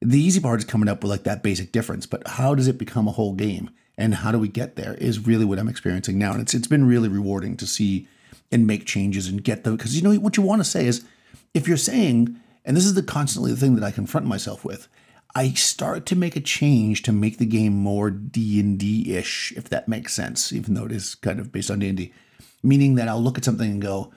the 0.00 0.18
easy 0.18 0.40
part 0.40 0.58
is 0.58 0.64
coming 0.64 0.88
up 0.88 1.02
with 1.02 1.10
like 1.10 1.24
that 1.24 1.42
basic 1.42 1.70
difference, 1.70 2.06
but 2.06 2.26
how 2.26 2.54
does 2.54 2.66
it 2.66 2.78
become 2.78 3.08
a 3.08 3.12
whole 3.12 3.34
game? 3.34 3.68
And 3.98 4.14
how 4.14 4.32
do 4.32 4.38
we 4.38 4.48
get 4.48 4.76
there 4.76 4.94
is 4.94 5.26
really 5.26 5.44
what 5.44 5.58
I'm 5.58 5.68
experiencing 5.68 6.16
now. 6.18 6.32
And 6.32 6.40
it's 6.40 6.54
it's 6.54 6.66
been 6.66 6.86
really 6.86 7.10
rewarding 7.10 7.58
to 7.58 7.66
see 7.66 8.08
and 8.50 8.66
make 8.66 8.86
changes 8.86 9.28
and 9.28 9.44
get 9.44 9.64
them 9.64 9.76
because 9.76 9.96
you 9.96 10.02
know 10.02 10.14
what 10.20 10.36
you 10.36 10.42
want 10.42 10.60
to 10.60 10.68
say 10.68 10.86
is 10.86 11.04
if 11.54 11.66
you're 11.66 11.76
saying, 11.76 12.36
and 12.64 12.76
this 12.76 12.84
is 12.84 12.94
the 12.94 13.02
constantly 13.02 13.50
the 13.50 13.56
thing 13.56 13.74
that 13.76 13.84
I 13.84 13.90
confront 13.90 14.26
myself 14.26 14.64
with, 14.64 14.88
I 15.34 15.50
start 15.50 16.06
to 16.06 16.16
make 16.16 16.36
a 16.36 16.40
change 16.40 17.02
to 17.02 17.12
make 17.12 17.38
the 17.38 17.46
game 17.46 17.74
more 17.74 18.10
D 18.10 18.60
and 18.60 18.78
D 18.78 19.14
ish, 19.14 19.52
if 19.56 19.68
that 19.68 19.88
makes 19.88 20.14
sense, 20.14 20.52
even 20.52 20.74
though 20.74 20.86
it 20.86 20.92
is 20.92 21.14
kind 21.14 21.40
of 21.40 21.52
based 21.52 21.70
on 21.70 21.80
D 21.80 21.88
and 21.88 21.98
D. 21.98 22.12
Meaning 22.62 22.94
that 22.96 23.08
I'll 23.08 23.22
look 23.22 23.38
at 23.38 23.44
something 23.44 23.70
and 23.70 23.82
go, 23.82 24.12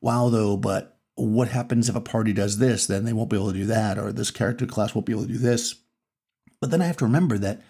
"Wow, 0.00 0.28
though," 0.28 0.56
but 0.56 0.98
what 1.14 1.48
happens 1.48 1.88
if 1.88 1.96
a 1.96 2.00
party 2.00 2.32
does 2.32 2.58
this? 2.58 2.86
Then 2.86 3.04
they 3.04 3.12
won't 3.12 3.30
be 3.30 3.36
able 3.36 3.52
to 3.52 3.58
do 3.58 3.66
that, 3.66 3.98
or 3.98 4.12
this 4.12 4.30
character 4.30 4.66
class 4.66 4.94
won't 4.94 5.06
be 5.06 5.12
able 5.12 5.22
to 5.26 5.32
do 5.32 5.38
this. 5.38 5.76
But 6.60 6.70
then 6.70 6.82
I 6.82 6.86
have 6.86 6.96
to 6.98 7.04
remember 7.04 7.38
that, 7.38 7.62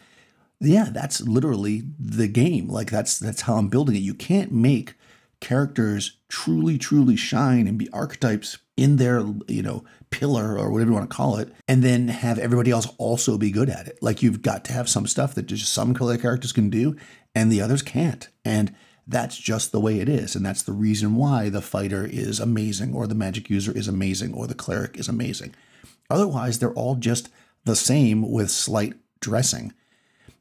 yeah, 0.61 0.89
that's 0.91 1.21
literally 1.21 1.83
the 1.99 2.29
game. 2.29 2.69
Like 2.69 2.91
that's 2.91 3.19
that's 3.19 3.43
how 3.43 3.57
I'm 3.57 3.69
building 3.69 3.97
it. 3.97 4.01
You 4.01 4.15
can't 4.15 4.53
make 4.53 4.95
characters 5.41 6.17
truly, 6.29 6.79
truly 6.79 7.17
shine 7.17 7.67
and 7.67 7.79
be 7.79 7.91
archetypes 7.91 8.59
in 8.77 8.97
their, 8.97 9.25
you 9.49 9.63
know, 9.63 9.85
pillar 10.11 10.59
or 10.59 10.71
whatever 10.71 10.91
you 10.91 10.97
want 10.97 11.09
to 11.09 11.17
call 11.17 11.37
it, 11.37 11.53
and 11.67 11.83
then 11.83 12.09
have 12.09 12.39
everybody 12.39 12.71
else 12.71 12.89
also 12.99 13.39
be 13.39 13.51
good 13.51 13.69
at 13.69 13.87
it. 13.87 13.99
Like 14.03 14.23
you've 14.23 14.43
got 14.43 14.65
to 14.67 14.73
have 14.73 14.89
some 14.89 15.07
stuff 15.07 15.35
that 15.35 15.47
just 15.47 15.73
some 15.73 15.95
color 15.95 16.17
characters 16.19 16.53
can 16.53 16.71
do 16.71 16.97
and 17.35 17.51
the 17.51 17.61
others 17.61 17.83
can't. 17.83 18.29
And 18.45 18.75
that's 19.07 19.37
just 19.37 19.73
the 19.73 19.81
way 19.81 20.01
it 20.01 20.09
is. 20.09 20.35
And 20.35 20.45
that's 20.45 20.63
the 20.63 20.73
reason 20.73 21.17
why 21.17 21.49
the 21.49 21.61
fighter 21.61 22.05
is 22.05 22.41
amazing, 22.41 22.95
or 22.95 23.07
the 23.07 23.15
magic 23.15 23.49
user 23.49 23.73
is 23.73 23.89
amazing, 23.89 24.35
or 24.35 24.47
the 24.47 24.55
cleric 24.55 24.99
is 24.99 25.09
amazing. 25.09 25.55
Otherwise, 26.11 26.59
they're 26.59 26.73
all 26.73 26.97
just 26.97 27.29
the 27.65 27.77
same 27.77 28.31
with 28.31 28.51
slight 28.51 28.95
dressing. 29.21 29.73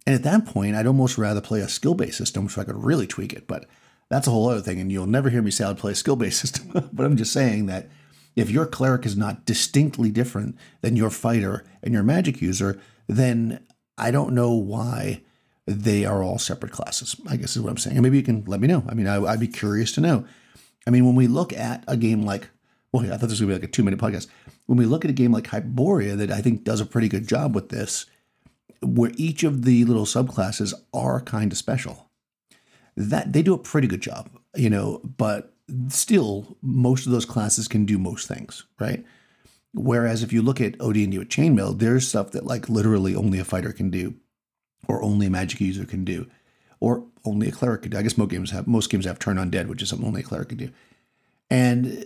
And 0.07 0.15
at 0.15 0.23
that 0.23 0.45
point, 0.45 0.75
I'd 0.75 0.87
almost 0.87 1.17
rather 1.17 1.41
play 1.41 1.59
a 1.59 1.69
skill 1.69 1.95
based 1.95 2.17
system 2.17 2.49
so 2.49 2.61
I 2.61 2.65
could 2.65 2.83
really 2.83 3.07
tweak 3.07 3.33
it. 3.33 3.47
But 3.47 3.65
that's 4.09 4.27
a 4.27 4.31
whole 4.31 4.49
other 4.49 4.61
thing. 4.61 4.79
And 4.79 4.91
you'll 4.91 5.07
never 5.07 5.29
hear 5.29 5.41
me 5.41 5.51
say 5.51 5.65
I'd 5.65 5.77
play 5.77 5.93
a 5.93 5.95
skill 5.95 6.15
based 6.15 6.39
system. 6.41 6.89
but 6.93 7.05
I'm 7.05 7.17
just 7.17 7.33
saying 7.33 7.65
that 7.67 7.89
if 8.35 8.49
your 8.49 8.65
cleric 8.65 9.05
is 9.05 9.15
not 9.15 9.45
distinctly 9.45 10.11
different 10.11 10.57
than 10.81 10.95
your 10.95 11.09
fighter 11.09 11.65
and 11.81 11.93
your 11.93 12.03
magic 12.03 12.41
user, 12.41 12.79
then 13.07 13.65
I 13.97 14.11
don't 14.11 14.33
know 14.33 14.51
why 14.51 15.21
they 15.65 16.05
are 16.05 16.21
all 16.21 16.37
separate 16.37 16.71
classes, 16.71 17.15
I 17.27 17.37
guess 17.37 17.55
is 17.55 17.61
what 17.61 17.71
I'm 17.71 17.77
saying. 17.77 17.97
And 17.97 18.03
maybe 18.03 18.17
you 18.17 18.23
can 18.23 18.43
let 18.45 18.59
me 18.59 18.67
know. 18.67 18.83
I 18.87 18.93
mean, 18.93 19.07
I, 19.07 19.17
would 19.17 19.39
be 19.39 19.47
curious 19.47 19.91
to 19.93 20.01
know. 20.01 20.25
I 20.85 20.91
mean, 20.91 21.05
when 21.05 21.15
we 21.15 21.27
look 21.27 21.53
at 21.53 21.83
a 21.87 21.97
game 21.97 22.23
like, 22.23 22.49
well, 22.91 23.03
I 23.05 23.17
thought 23.17 23.29
this 23.29 23.39
was 23.39 23.41
going 23.41 23.53
to 23.53 23.55
be 23.55 23.61
like 23.61 23.69
a 23.69 23.71
two 23.71 23.83
minute 23.83 23.99
podcast. 23.99 24.27
When 24.67 24.77
we 24.77 24.85
look 24.85 25.03
at 25.05 25.11
a 25.11 25.13
game 25.13 25.31
like 25.31 25.45
Hyperborea, 25.45 26.17
that 26.17 26.31
I 26.31 26.41
think 26.41 26.63
does 26.63 26.81
a 26.81 26.85
pretty 26.85 27.07
good 27.07 27.27
job 27.27 27.55
with 27.55 27.69
this, 27.69 28.05
where 28.81 29.11
each 29.15 29.43
of 29.43 29.63
the 29.65 29.85
little 29.85 30.05
subclasses 30.05 30.73
are 30.93 31.21
kind 31.21 31.51
of 31.51 31.57
special. 31.57 32.04
That 32.97 33.33
they 33.33 33.41
do 33.41 33.53
a 33.53 33.57
pretty 33.57 33.87
good 33.87 34.01
job, 34.01 34.29
you 34.55 34.69
know, 34.69 35.01
but 35.17 35.53
still 35.89 36.57
most 36.61 37.05
of 37.05 37.11
those 37.11 37.25
classes 37.25 37.67
can 37.67 37.85
do 37.85 37.97
most 37.97 38.27
things, 38.27 38.65
right? 38.79 39.03
Whereas 39.73 40.23
if 40.23 40.31
you 40.31 40.41
look 40.41 40.61
at 40.61 40.79
OD&D 40.79 41.17
with 41.17 41.27
Chainmail, 41.27 41.77
there's 41.79 42.07
stuff 42.07 42.31
that 42.31 42.45
like 42.45 42.69
literally 42.69 43.13
only 43.13 43.39
a 43.39 43.43
fighter 43.43 43.73
can 43.73 43.89
do 43.89 44.15
or 44.87 45.01
only 45.01 45.27
a 45.27 45.29
magic 45.29 45.59
user 45.59 45.85
can 45.85 46.05
do, 46.05 46.27
or 46.79 47.05
only 47.23 47.47
a 47.47 47.51
cleric 47.51 47.81
can 47.81 47.91
do. 47.91 47.97
I 47.97 48.01
guess 48.01 48.17
most 48.17 48.29
games 48.29 48.51
have 48.51 48.67
most 48.67 48.89
games 48.89 49.05
have 49.05 49.19
turn 49.19 49.37
undead, 49.37 49.67
which 49.67 49.81
is 49.81 49.89
something 49.89 50.07
only 50.07 50.21
a 50.21 50.23
cleric 50.23 50.49
can 50.49 50.57
do. 50.57 50.69
And 51.49 52.05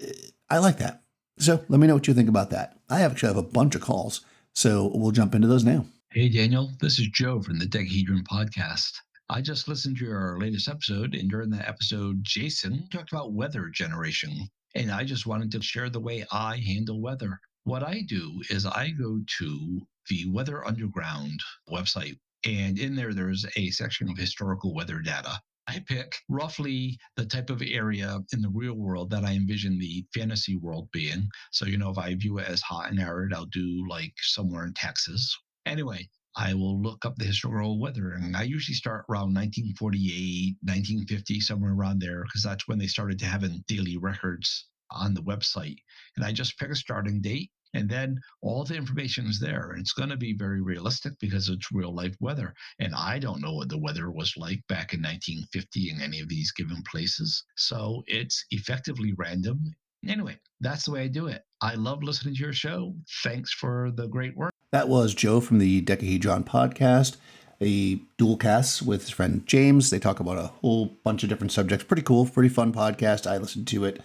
I 0.49 0.59
like 0.59 0.77
that. 0.77 1.03
So 1.37 1.63
let 1.69 1.79
me 1.79 1.87
know 1.87 1.95
what 1.95 2.07
you 2.07 2.13
think 2.13 2.29
about 2.29 2.49
that. 2.51 2.77
I 2.89 3.01
actually 3.01 3.27
have 3.27 3.37
a 3.37 3.43
bunch 3.43 3.75
of 3.75 3.81
calls, 3.81 4.21
so 4.53 4.91
we'll 4.93 5.11
jump 5.11 5.35
into 5.35 5.47
those 5.47 5.63
now. 5.63 5.85
Hey 6.11 6.29
Daniel, 6.29 6.71
this 6.81 6.99
is 6.99 7.07
Joe 7.07 7.41
from 7.41 7.59
the 7.59 7.65
Dekahedron 7.65 8.23
podcast. 8.23 8.99
I 9.31 9.41
just 9.41 9.67
listened 9.67 9.97
to 9.97 10.05
your 10.05 10.39
latest 10.39 10.67
episode, 10.67 11.13
and 11.13 11.29
during 11.29 11.51
that 11.51 11.67
episode, 11.67 12.23
Jason 12.23 12.87
talked 12.91 13.11
about 13.11 13.33
weather 13.33 13.69
generation. 13.69 14.49
And 14.73 14.89
I 14.89 15.03
just 15.03 15.27
wanted 15.27 15.51
to 15.51 15.61
share 15.61 15.91
the 15.91 15.99
way 15.99 16.25
I 16.31 16.57
handle 16.57 16.99
weather. 16.99 17.39
What 17.63 17.83
I 17.83 18.01
do 18.07 18.41
is 18.49 18.65
I 18.65 18.89
go 18.89 19.19
to 19.37 19.81
the 20.09 20.25
Weather 20.31 20.65
Underground 20.65 21.39
website, 21.69 22.17
and 22.43 22.79
in 22.79 22.95
there, 22.95 23.13
there's 23.13 23.45
a 23.55 23.69
section 23.69 24.09
of 24.09 24.17
historical 24.17 24.73
weather 24.73 24.99
data. 24.99 25.39
I 25.67 25.83
pick 25.87 26.15
roughly 26.27 26.97
the 27.15 27.25
type 27.25 27.51
of 27.51 27.61
area 27.61 28.19
in 28.33 28.41
the 28.41 28.49
real 28.49 28.73
world 28.73 29.11
that 29.11 29.23
I 29.23 29.33
envision 29.33 29.77
the 29.77 30.03
fantasy 30.11 30.55
world 30.55 30.89
being. 30.91 31.29
So, 31.51 31.67
you 31.67 31.77
know, 31.77 31.91
if 31.91 31.99
I 31.99 32.15
view 32.15 32.39
it 32.39 32.47
as 32.47 32.61
hot 32.61 32.89
and 32.89 32.99
arid, 32.99 33.35
I'll 33.35 33.45
do 33.45 33.85
like 33.87 34.13
somewhere 34.17 34.65
in 34.65 34.73
Texas. 34.73 35.37
Anyway, 35.67 36.09
I 36.35 36.53
will 36.53 36.81
look 36.81 37.05
up 37.05 37.15
the 37.17 37.25
historical 37.25 37.79
weather. 37.79 38.13
And 38.13 38.35
I 38.37 38.43
usually 38.43 38.75
start 38.75 39.05
around 39.09 39.33
1948, 39.35 40.57
1950, 40.63 41.39
somewhere 41.41 41.73
around 41.73 41.99
there, 42.01 42.23
because 42.23 42.43
that's 42.43 42.67
when 42.67 42.79
they 42.79 42.87
started 42.87 43.19
to 43.19 43.25
having 43.25 43.63
daily 43.67 43.97
records. 43.97 44.67
on 44.91 45.13
the 45.13 45.21
website. 45.21 45.77
And 46.15 46.25
I 46.25 46.31
just 46.31 46.57
pick 46.57 46.69
a 46.71 46.75
starting 46.75 47.21
date 47.21 47.51
and 47.73 47.89
then 47.89 48.19
all 48.41 48.63
the 48.63 48.75
information 48.75 49.27
is 49.27 49.39
there. 49.39 49.71
And 49.71 49.81
it's 49.81 49.93
going 49.93 50.09
to 50.09 50.17
be 50.17 50.33
very 50.33 50.61
realistic 50.61 51.13
because 51.19 51.49
it's 51.49 51.71
real 51.71 51.93
life 51.93 52.15
weather. 52.19 52.53
And 52.79 52.95
I 52.95 53.19
don't 53.19 53.41
know 53.41 53.53
what 53.53 53.69
the 53.69 53.77
weather 53.77 54.09
was 54.11 54.33
like 54.37 54.61
back 54.67 54.93
in 54.93 55.01
1950 55.01 55.91
in 55.91 56.01
any 56.01 56.19
of 56.19 56.29
these 56.29 56.51
given 56.51 56.81
places. 56.83 57.43
So 57.57 58.03
it's 58.07 58.45
effectively 58.51 59.13
random. 59.17 59.59
Anyway, 60.07 60.39
that's 60.61 60.85
the 60.85 60.91
way 60.91 61.03
I 61.03 61.07
do 61.07 61.27
it. 61.27 61.43
I 61.61 61.75
love 61.75 62.03
listening 62.03 62.35
to 62.35 62.41
your 62.41 62.53
show. 62.53 62.95
Thanks 63.23 63.53
for 63.53 63.91
the 63.91 64.07
great 64.07 64.35
work. 64.35 64.53
That 64.71 64.87
was 64.87 65.15
Joe 65.15 65.41
from 65.41 65.57
the 65.57 65.81
Dekahedron 65.81 66.45
podcast, 66.45 67.17
a 67.59 67.95
dual 68.17 68.37
cast 68.37 68.83
with 68.83 69.01
his 69.01 69.09
friend 69.09 69.43
James. 69.47 69.89
They 69.89 69.97
talk 69.97 70.19
about 70.19 70.37
a 70.37 70.51
whole 70.61 70.97
bunch 71.03 71.23
of 71.23 71.29
different 71.29 71.51
subjects. 71.51 71.85
Pretty 71.85 72.03
cool, 72.03 72.27
pretty 72.27 72.49
fun 72.49 72.71
podcast. 72.71 73.25
I 73.25 73.37
listened 73.37 73.67
to 73.69 73.83
it, 73.85 73.99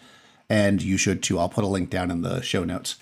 and 0.48 0.80
you 0.80 0.96
should 0.96 1.22
too. 1.22 1.38
I'll 1.38 1.50
put 1.50 1.64
a 1.64 1.66
link 1.66 1.90
down 1.90 2.10
in 2.10 2.22
the 2.22 2.40
show 2.40 2.64
notes. 2.64 2.96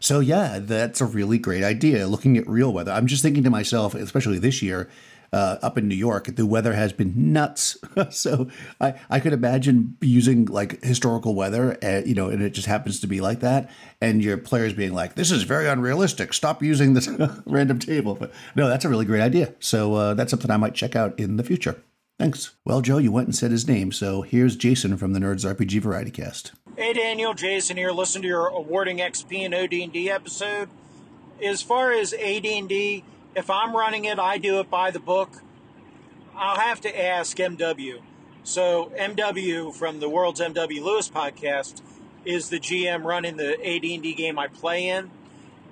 So 0.00 0.20
yeah, 0.20 0.58
that's 0.58 1.02
a 1.02 1.04
really 1.04 1.36
great 1.36 1.62
idea. 1.62 2.06
Looking 2.06 2.38
at 2.38 2.48
real 2.48 2.72
weather, 2.72 2.92
I'm 2.92 3.06
just 3.06 3.22
thinking 3.22 3.44
to 3.44 3.50
myself, 3.50 3.94
especially 3.94 4.38
this 4.38 4.62
year, 4.62 4.88
uh, 5.32 5.56
up 5.62 5.78
in 5.78 5.88
New 5.88 5.94
York, 5.94 6.26
the 6.26 6.46
weather 6.46 6.74
has 6.74 6.92
been 6.92 7.32
nuts. 7.32 7.76
so 8.10 8.48
I, 8.80 8.94
I 9.08 9.20
could 9.20 9.32
imagine 9.32 9.96
using 10.00 10.46
like 10.46 10.82
historical 10.84 11.34
weather, 11.34 11.78
uh, 11.82 12.02
you 12.04 12.14
know, 12.14 12.28
and 12.28 12.42
it 12.42 12.50
just 12.50 12.66
happens 12.66 13.00
to 13.00 13.06
be 13.06 13.20
like 13.20 13.40
that, 13.40 13.70
and 14.00 14.22
your 14.22 14.36
players 14.38 14.72
being 14.72 14.92
like, 14.92 15.14
"This 15.14 15.30
is 15.30 15.44
very 15.44 15.68
unrealistic. 15.68 16.32
Stop 16.32 16.62
using 16.62 16.94
this 16.94 17.08
random 17.46 17.78
table." 17.78 18.14
But 18.14 18.32
no, 18.54 18.68
that's 18.68 18.84
a 18.84 18.88
really 18.88 19.04
great 19.04 19.22
idea. 19.22 19.54
So 19.60 19.94
uh, 19.94 20.14
that's 20.14 20.30
something 20.30 20.50
I 20.50 20.56
might 20.56 20.74
check 20.74 20.94
out 20.96 21.18
in 21.18 21.36
the 21.36 21.44
future. 21.44 21.82
Thanks. 22.18 22.54
Well, 22.64 22.82
Joe, 22.82 22.98
you 22.98 23.10
went 23.10 23.26
and 23.26 23.34
said 23.34 23.50
his 23.50 23.66
name, 23.66 23.90
so 23.90 24.22
here's 24.22 24.54
Jason 24.54 24.96
from 24.96 25.12
the 25.12 25.18
Nerds 25.18 25.44
RPG 25.44 25.80
Variety 25.80 26.10
Cast. 26.10 26.52
Hey 26.76 26.92
Daniel, 26.92 27.34
Jason 27.34 27.76
here. 27.76 27.90
Listen 27.90 28.22
to 28.22 28.28
your 28.28 28.46
awarding 28.46 28.98
XP 28.98 29.44
and 29.44 29.54
OD&D 29.54 30.10
episode. 30.10 30.68
As 31.42 31.62
far 31.62 31.90
as 31.92 32.12
AD&D, 32.12 33.02
if 33.34 33.50
I'm 33.50 33.76
running 33.76 34.04
it, 34.04 34.18
I 34.18 34.38
do 34.38 34.60
it 34.60 34.70
by 34.70 34.90
the 34.90 35.00
book. 35.00 35.42
I'll 36.36 36.58
have 36.58 36.80
to 36.82 37.00
ask 37.00 37.36
MW. 37.36 38.00
So 38.44 38.92
MW 38.98 39.74
from 39.74 40.00
the 40.00 40.08
World's 40.08 40.40
MW 40.40 40.82
Lewis 40.82 41.08
podcast 41.08 41.82
is 42.24 42.48
the 42.48 42.58
GM 42.58 43.04
running 43.04 43.36
the 43.36 43.52
AD&D 43.52 44.14
game 44.14 44.38
I 44.38 44.48
play 44.48 44.88
in, 44.88 45.10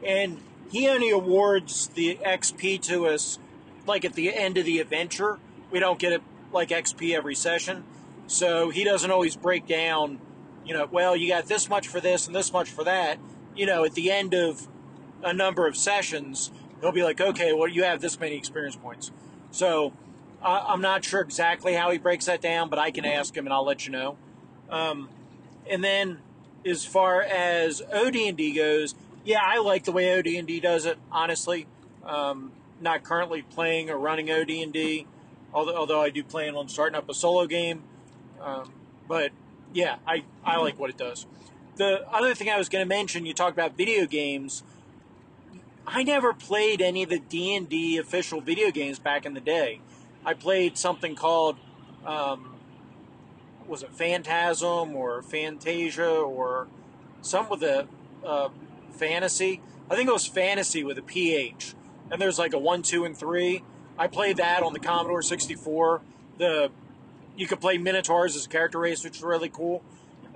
and 0.05 0.41
he 0.71 0.89
only 0.89 1.11
awards 1.11 1.89
the 1.89 2.19
XP 2.25 2.81
to 2.83 3.07
us 3.07 3.39
like 3.87 4.05
at 4.05 4.15
the 4.15 4.35
end 4.35 4.59
of 4.59 4.65
the 4.65 4.79
adventure. 4.79 5.39
We 5.71 5.81
don't 5.81 5.99
get 5.99 6.13
it 6.13 6.23
like 6.53 6.69
XP 6.69 7.15
every 7.15 7.35
session, 7.35 7.85
so 8.27 8.71
he 8.71 8.85
doesn't 8.85 9.11
always 9.11 9.37
break 9.37 9.67
down 9.67 10.21
you 10.65 10.75
know, 10.75 10.89
well, 10.91 11.17
you 11.17 11.29
got 11.29 11.47
this 11.47 11.69
much 11.69 11.89
for 11.89 12.01
this 12.01 12.27
and 12.27 12.37
this 12.37 12.53
much 12.53 12.71
for 12.71 12.85
that. 12.85 13.19
You 13.57 13.67
know, 13.67 13.85
at 13.85 13.95
the 13.95 14.11
end 14.11 14.35
of 14.35 14.69
a 15.23 15.33
number 15.33 15.67
of 15.67 15.77
sessions, 15.77 16.53
they'll 16.81 16.93
be 16.93 17.03
like, 17.03 17.21
okay, 17.21 17.53
well, 17.53 17.69
you 17.69 17.85
have 17.85 18.01
this 18.01 18.19
many 18.19 18.37
experience 18.37 18.77
points. 18.77 19.11
So 19.51 19.93
uh, 20.43 20.65
I'm 20.69 20.81
not 20.81 21.05
sure 21.05 21.21
exactly 21.21 21.75
how 21.75 21.91
he 21.91 21.99
breaks 21.99 22.27
that 22.27 22.41
down, 22.41 22.69
but 22.69 22.79
I 22.79 22.91
can 22.91 23.05
ask 23.05 23.37
him 23.37 23.47
and 23.47 23.53
I'll 23.53 23.65
let 23.65 23.87
you 23.87 23.93
know. 23.93 24.17
Um, 24.71 25.09
and 25.69 25.83
then 25.83 26.19
as 26.65 26.85
far 26.85 27.23
as 27.23 27.83
OD&D 27.93 28.55
goes, 28.55 28.95
yeah, 29.25 29.41
I 29.43 29.59
like 29.59 29.85
the 29.85 29.93
way 29.93 30.19
OD&D 30.19 30.61
does 30.61 30.87
it, 30.87 30.99
honestly. 31.11 31.67
Um, 32.05 32.53
not 32.81 33.03
currently 33.03 33.43
playing 33.43 33.91
or 33.91 33.99
running 33.99 34.31
OD&D, 34.31 35.07
although, 35.53 35.77
although 35.77 36.01
I 36.01 36.11
do 36.11 36.25
plan 36.25 36.55
on 36.55 36.69
starting 36.69 36.97
up 36.97 37.09
a 37.09 37.15
solo 37.15 37.47
game. 37.47 37.83
Um, 38.41 38.73
but 39.07 39.33
yeah, 39.75 39.97
I, 40.07 40.25
I 40.45 40.57
like 40.57 40.79
what 40.79 40.91
it 40.91 40.97
does. 40.97 41.27
The 41.77 42.09
other 42.11 42.35
thing 42.35 42.49
I 42.49 42.57
was 42.57 42.69
going 42.69 42.83
to 42.83 42.89
mention, 42.89 43.27
you 43.27 43.35
talked 43.35 43.57
about 43.57 43.77
video 43.77 44.07
games. 44.07 44.63
I 45.87 46.03
never 46.03 46.33
played 46.33 46.81
any 46.81 47.03
of 47.03 47.11
the 47.11 47.19
D 47.19 47.55
and 47.55 47.69
D 47.69 47.97
official 47.99 48.41
video 48.41 48.71
games 48.71 48.99
back 48.99 49.27
in 49.27 49.35
the 49.35 49.41
day. 49.41 49.81
I 50.25 50.35
played 50.35 50.77
something 50.77 51.15
called, 51.15 51.57
um, 52.05 52.57
was 53.67 53.83
it 53.83 53.93
Phantasm 53.93 54.95
or 54.95 55.23
Fantasia 55.23 56.09
or 56.09 56.69
some 57.23 57.49
with 57.49 57.63
a 57.63 57.89
uh, 58.25 58.51
fantasy? 58.93 59.63
I 59.91 59.97
think 59.97 60.09
it 60.09 60.13
was 60.13 60.27
Fantasy 60.27 60.85
with 60.85 60.99
a 60.99 61.03
PH. 61.03 61.75
And 62.11 62.21
there's 62.21 62.39
like 62.39 62.53
a 62.53 62.59
one, 62.59 62.83
two, 62.83 63.05
and 63.05 63.17
three. 63.17 63.65
I 63.99 64.07
played 64.07 64.37
that 64.37 64.63
on 64.63 64.73
the 64.73 64.79
Commodore 64.79 65.23
64. 65.23 66.03
The 66.39 66.71
you 67.37 67.47
could 67.47 67.61
play 67.61 67.79
Minotaurs 67.79 68.37
as 68.37 68.47
a 68.47 68.49
character 68.49 68.79
race, 68.79 69.03
which 69.03 69.17
is 69.17 69.23
really 69.23 69.49
cool. 69.49 69.83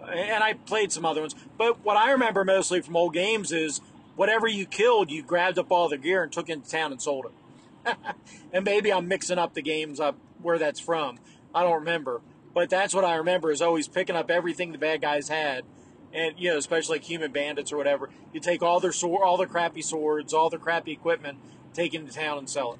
And 0.06 0.44
I 0.44 0.54
played 0.54 0.92
some 0.92 1.04
other 1.04 1.20
ones. 1.20 1.34
But 1.58 1.84
what 1.84 1.96
I 1.96 2.10
remember 2.12 2.44
mostly 2.44 2.80
from 2.80 2.96
old 2.96 3.14
games 3.14 3.52
is 3.52 3.80
whatever 4.16 4.46
you 4.46 4.66
killed, 4.66 5.10
you 5.10 5.22
grabbed 5.22 5.58
up 5.58 5.70
all 5.70 5.88
the 5.88 5.98
gear 5.98 6.22
and 6.22 6.32
took 6.32 6.48
into 6.48 6.68
town 6.68 6.92
and 6.92 7.00
sold 7.00 7.26
it. 7.26 7.96
and 8.52 8.64
maybe 8.64 8.92
I'm 8.92 9.08
mixing 9.08 9.38
up 9.38 9.54
the 9.54 9.62
games 9.62 10.00
up 10.00 10.16
where 10.40 10.58
that's 10.58 10.80
from. 10.80 11.18
I 11.54 11.62
don't 11.62 11.74
remember. 11.74 12.20
But 12.54 12.70
that's 12.70 12.94
what 12.94 13.04
I 13.04 13.16
remember 13.16 13.50
is 13.50 13.60
always 13.60 13.88
picking 13.88 14.16
up 14.16 14.30
everything 14.30 14.72
the 14.72 14.78
bad 14.78 15.02
guys 15.02 15.28
had. 15.28 15.64
And 16.12 16.34
you 16.38 16.50
know, 16.50 16.58
especially 16.58 16.96
like 16.96 17.04
human 17.04 17.32
bandits 17.32 17.72
or 17.72 17.76
whatever. 17.76 18.10
You 18.32 18.40
take 18.40 18.62
all 18.62 18.78
their 18.78 18.92
sword 18.92 19.22
all 19.24 19.36
their 19.36 19.48
crappy 19.48 19.82
swords, 19.82 20.32
all 20.32 20.48
their 20.48 20.60
crappy 20.60 20.92
equipment, 20.92 21.38
take 21.72 21.94
it 21.94 22.00
into 22.00 22.12
town 22.12 22.38
and 22.38 22.48
sell 22.48 22.74
it. 22.74 22.78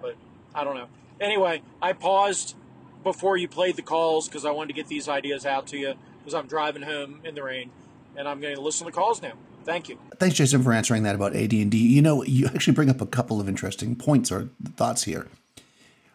But 0.00 0.16
I 0.54 0.64
don't 0.64 0.74
know. 0.74 0.88
Anyway, 1.20 1.62
I 1.82 1.92
paused 1.92 2.56
before 3.02 3.36
you 3.36 3.46
played 3.46 3.76
the 3.76 3.82
calls 3.82 4.28
because 4.28 4.46
I 4.46 4.50
wanted 4.50 4.68
to 4.68 4.74
get 4.74 4.88
these 4.88 5.08
ideas 5.08 5.44
out 5.44 5.66
to 5.68 5.76
you 5.76 5.94
because 6.18 6.32
I'm 6.32 6.46
driving 6.46 6.82
home 6.82 7.20
in 7.22 7.34
the 7.34 7.42
rain 7.42 7.70
and 8.16 8.26
I'm 8.26 8.40
going 8.40 8.54
to 8.54 8.60
listen 8.62 8.86
to 8.86 8.90
the 8.90 8.96
calls 8.96 9.20
now. 9.20 9.34
Thank 9.64 9.88
you. 9.88 9.98
Thanks, 10.18 10.36
Jason, 10.36 10.62
for 10.62 10.72
answering 10.72 11.02
that 11.04 11.14
about 11.14 11.34
AD&D. 11.34 11.76
You 11.76 12.02
know, 12.02 12.22
you 12.24 12.46
actually 12.46 12.74
bring 12.74 12.90
up 12.90 13.00
a 13.00 13.06
couple 13.06 13.40
of 13.40 13.48
interesting 13.48 13.96
points 13.96 14.30
or 14.30 14.48
thoughts 14.76 15.04
here. 15.04 15.26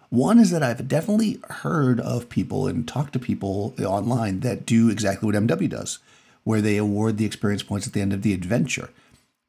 One 0.10 0.40
is 0.40 0.52
that 0.52 0.64
I've 0.64 0.88
definitely 0.88 1.40
heard 1.50 2.00
of 2.00 2.30
people 2.30 2.68
and 2.68 2.88
talked 2.88 3.14
to 3.14 3.20
people 3.20 3.74
online 3.80 4.40
that 4.42 4.66
do 4.66 4.90
exactly 4.90 5.26
what 5.26 5.36
MW 5.36 5.70
does, 5.70 6.00
where 6.44 6.62
they 6.62 6.78
award 6.78 7.18
the 7.18 7.26
experience 7.26 7.64
points 7.64 7.88
at 7.88 7.94
the 7.94 8.02
end 8.02 8.14
of 8.14 8.22
the 8.22 8.34
adventure. 8.34 8.90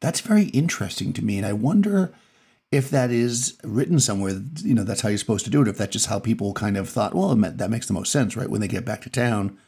That's 0.01 0.21
very 0.21 0.45
interesting 0.45 1.13
to 1.15 1.25
me, 1.25 1.37
and 1.37 1.47
I 1.47 1.53
wonder– 1.53 2.13
if 2.71 2.89
that 2.91 3.11
is 3.11 3.59
written 3.65 3.99
somewhere, 3.99 4.41
you 4.63 4.75
know, 4.75 4.85
that's 4.85 5.01
how 5.01 5.09
you're 5.09 5.19
supposed 5.19 5.45
to 5.45 5.51
do 5.51 5.63
it. 5.63 5.69
If 5.69 5.79
that's 5.79 5.93
just 5.93 6.07
how 6.07 6.21
people 6.21 6.53
kind 6.55 6.77
of 6.77 6.89
thought, 6.89 7.15
well, 7.15 7.35
that 7.35 7.71
makes 7.71 7.87
the 7.87 7.93
most 7.93 8.13
sense, 8.13 8.37
right? 8.37 8.49
When 8.49 8.61
they 8.61 8.69
get 8.69 8.85
back 8.85 9.03
to 9.03 9.11
town 9.11 9.59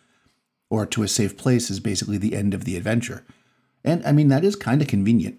or 0.71 0.87
to 0.87 1.03
a 1.03 1.09
safe 1.09 1.37
place 1.37 1.69
is 1.69 1.81
basically 1.81 2.17
the 2.17 2.37
end 2.37 2.55
of 2.55 2.65
the 2.65 2.77
adventure. 2.77 3.25
And 3.85 4.05
I 4.07 4.13
mean, 4.13 4.29
that 4.29 4.45
is 4.45 4.57
kind 4.57 4.83
of 4.83 4.89
convenient. 4.89 5.39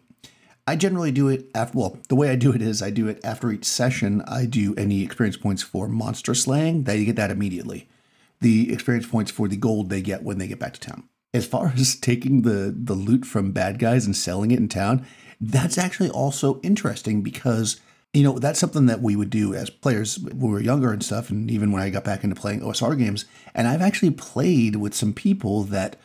I 0.65 0.75
generally 0.75 1.11
do 1.11 1.27
it 1.27 1.49
after, 1.53 1.77
well, 1.77 1.97
the 2.07 2.15
way 2.15 2.29
I 2.29 2.35
do 2.35 2.53
it 2.53 2.61
is 2.61 2.81
I 2.81 2.89
do 2.89 3.07
it 3.07 3.19
after 3.23 3.51
each 3.51 3.65
session. 3.65 4.21
I 4.27 4.45
do 4.45 4.73
any 4.75 5.03
experience 5.03 5.35
points 5.35 5.61
for 5.61 5.89
monster 5.89 6.33
slaying, 6.33 6.85
they 6.85 7.03
get 7.03 7.17
that 7.17 7.31
immediately. 7.31 7.89
The 8.39 8.71
experience 8.71 9.07
points 9.07 9.31
for 9.31 9.47
the 9.47 9.57
gold 9.57 9.89
they 9.89 10.01
get 10.01 10.23
when 10.23 10.37
they 10.37 10.47
get 10.47 10.59
back 10.59 10.73
to 10.73 10.79
town. 10.79 11.03
As 11.33 11.45
far 11.45 11.73
as 11.75 11.95
taking 11.95 12.43
the, 12.43 12.73
the 12.75 12.93
loot 12.93 13.25
from 13.25 13.51
bad 13.51 13.77
guys 13.77 14.05
and 14.05 14.15
selling 14.15 14.51
it 14.51 14.59
in 14.59 14.69
town, 14.69 15.05
that's 15.41 15.77
actually 15.77 16.09
also 16.09 16.61
interesting 16.61 17.21
because 17.21 17.81
you 18.13 18.23
know 18.23 18.37
that's 18.37 18.59
something 18.59 18.85
that 18.85 19.01
we 19.01 19.15
would 19.15 19.29
do 19.29 19.53
as 19.53 19.69
players 19.69 20.19
when 20.19 20.39
we 20.39 20.49
were 20.49 20.61
younger 20.61 20.93
and 20.93 21.03
stuff 21.03 21.29
and 21.29 21.49
even 21.49 21.71
when 21.71 21.81
i 21.81 21.89
got 21.89 22.03
back 22.03 22.23
into 22.23 22.35
playing 22.35 22.61
osr 22.61 22.95
games 22.97 23.25
and 23.55 23.67
i've 23.67 23.81
actually 23.81 24.11
played 24.11 24.75
with 24.75 24.93
some 24.93 25.13
people 25.13 25.63
that 25.63 25.95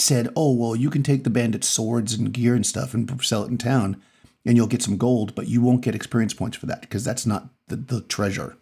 said 0.00 0.28
oh 0.36 0.52
well 0.52 0.76
you 0.76 0.90
can 0.90 1.02
take 1.02 1.24
the 1.24 1.30
bandits' 1.30 1.68
swords 1.68 2.14
and 2.14 2.32
gear 2.32 2.54
and 2.54 2.66
stuff 2.66 2.94
and 2.94 3.22
sell 3.24 3.44
it 3.44 3.50
in 3.50 3.58
town 3.58 4.00
and 4.44 4.56
you'll 4.56 4.66
get 4.66 4.82
some 4.82 4.96
gold 4.96 5.34
but 5.34 5.48
you 5.48 5.60
won't 5.60 5.82
get 5.82 5.94
experience 5.94 6.34
points 6.34 6.56
for 6.56 6.66
that 6.66 6.80
because 6.80 7.04
that's 7.04 7.26
not 7.26 7.48
the, 7.68 7.76
the 7.76 8.00
treasure 8.02 8.56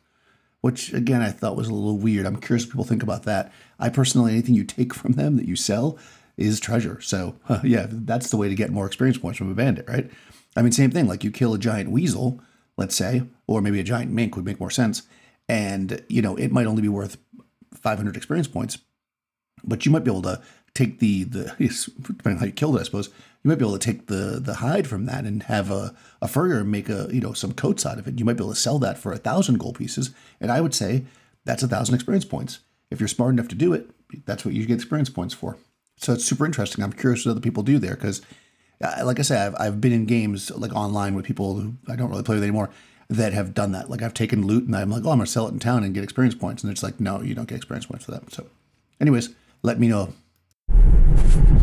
which 0.61 0.93
again 0.93 1.23
i 1.23 1.31
thought 1.31 1.57
was 1.57 1.69
a 1.69 1.75
little 1.75 1.99
weird 1.99 2.27
i'm 2.27 2.41
curious 2.41 2.67
people 2.67 2.85
think 2.85 3.03
about 3.03 3.25
that 3.25 3.53
i 3.79 3.89
personally 3.89 4.33
anything 4.33 4.55
you 4.55 4.65
take 4.65 4.95
from 4.95 5.13
them 5.13 5.37
that 5.37 5.47
you 5.47 5.57
sell 5.57 5.99
is 6.37 6.61
treasure. 6.61 7.01
So 7.01 7.37
yeah, 7.65 7.87
that's 7.91 8.31
the 8.31 8.37
way 8.37 8.49
to 8.49 8.55
get 8.55 8.71
more 8.71 8.87
experience 8.87 9.19
points 9.19 9.39
from 9.39 9.51
a 9.51 9.55
bandit, 9.55 9.89
right? 9.89 10.11
I 10.57 10.63
mean, 10.63 10.73
same 10.73 10.91
thing. 10.91 11.07
Like 11.07 11.25
you 11.25 11.31
kill 11.31 11.55
a 11.55 11.59
giant 11.59 11.91
weasel, 11.91 12.41
let's 12.77 12.95
say, 12.95 13.23
or 13.47 13.61
maybe 13.61 13.81
a 13.81 13.85
giant 13.85 14.11
mink 14.11 14.37
would 14.37 14.45
make 14.45 14.61
more 14.61 14.71
sense, 14.71 15.03
and 15.49 16.03
you 16.09 16.23
know 16.23 16.37
it 16.37 16.53
might 16.53 16.67
only 16.67 16.83
be 16.83 16.89
worth 16.89 17.19
500 17.75 18.17
experience 18.17 18.49
points, 18.49 18.79
but 19.65 19.85
you 19.85 19.93
might 19.93 20.05
be 20.05 20.11
able 20.11 20.23
to 20.23 20.43
take 20.77 20.99
the 20.99 21.25
the 21.25 21.45
depending 22.03 22.35
on 22.35 22.37
how 22.37 22.47
you 22.47 22.53
killed 22.53 22.77
it, 22.77 22.81
I 22.81 22.85
suppose 22.85 23.09
you 23.43 23.49
might 23.49 23.59
be 23.59 23.65
able 23.65 23.79
to 23.79 23.85
take 23.85 24.07
the 24.07 24.41
the 24.41 24.55
hide 24.55 24.87
from 24.87 25.07
that 25.07 25.25
and 25.25 25.43
have 25.45 25.71
a 25.71 25.95
a 26.21 26.29
furrier 26.29 26.65
make 26.65 26.89
a 26.89 27.09
you 27.13 27.21
know 27.21 27.33
some 27.33 27.53
coats 27.53 27.87
out 27.87 27.99
of 27.99 28.07
it. 28.07 28.19
You 28.19 28.25
might 28.25 28.37
be 28.37 28.45
able 28.45 28.55
to 28.55 28.61
sell 28.61 28.79
that 28.81 28.99
for 28.99 29.13
a 29.13 29.19
thousand 29.19 29.59
gold 29.59 29.79
pieces, 29.79 30.11
and 30.41 30.51
I 30.51 30.61
would 30.61 30.75
say 30.75 31.05
that's 31.45 31.63
a 31.63 31.69
thousand 31.69 31.95
experience 31.95 32.25
points. 32.25 32.61
If 32.91 33.01
you're 33.01 33.09
smart 33.09 33.33
enough 33.33 33.49
to 33.49 33.55
do 33.55 33.73
it, 33.73 33.91
that's 34.27 34.45
what 34.45 34.55
you 34.55 34.67
get 34.67 34.75
experience 34.75 35.11
points 35.11 35.35
for. 35.35 35.57
So 35.97 36.13
it's 36.13 36.25
super 36.25 36.45
interesting. 36.45 36.85
I'm 36.85 36.93
curious 36.93 37.25
what 37.25 37.33
other 37.33 37.41
people 37.41 37.63
do 37.63 37.79
there 37.79 37.95
because, 37.95 38.21
uh, 38.83 39.03
like 39.05 39.19
I 39.19 39.23
said, 39.23 39.47
I've, 39.47 39.61
I've 39.61 39.81
been 39.81 39.93
in 39.93 40.05
games 40.05 40.51
like 40.51 40.75
online 40.75 41.15
with 41.15 41.25
people 41.25 41.55
who 41.55 41.75
I 41.89 41.97
don't 41.97 42.11
really 42.11 42.23
play 42.23 42.35
with 42.37 42.45
anymore 42.45 42.71
that 43.09 43.33
have 43.33 43.55
done 43.55 43.73
that. 43.73 43.89
Like 43.89 44.03
I've 44.03 44.15
taken 44.15 44.47
loot 44.47 44.65
and 44.65 44.77
I'm 44.77 44.91
like, 44.91 45.05
oh, 45.05 45.11
I'm 45.11 45.19
gonna 45.19 45.27
sell 45.27 45.49
it 45.49 45.53
in 45.53 45.59
town 45.59 45.85
and 45.85 45.95
get 45.95 46.05
experience 46.05 46.35
points, 46.35 46.63
and 46.63 46.71
it's 46.71 46.83
like, 46.83 47.01
no, 47.01 47.23
you 47.23 47.35
don't 47.35 47.49
get 47.49 47.57
experience 47.57 47.87
points 47.87 48.05
for 48.05 48.11
that. 48.13 48.33
So, 48.33 48.47
anyways, 49.01 49.31
let 49.63 49.79
me 49.79 49.89
know. 49.89 50.13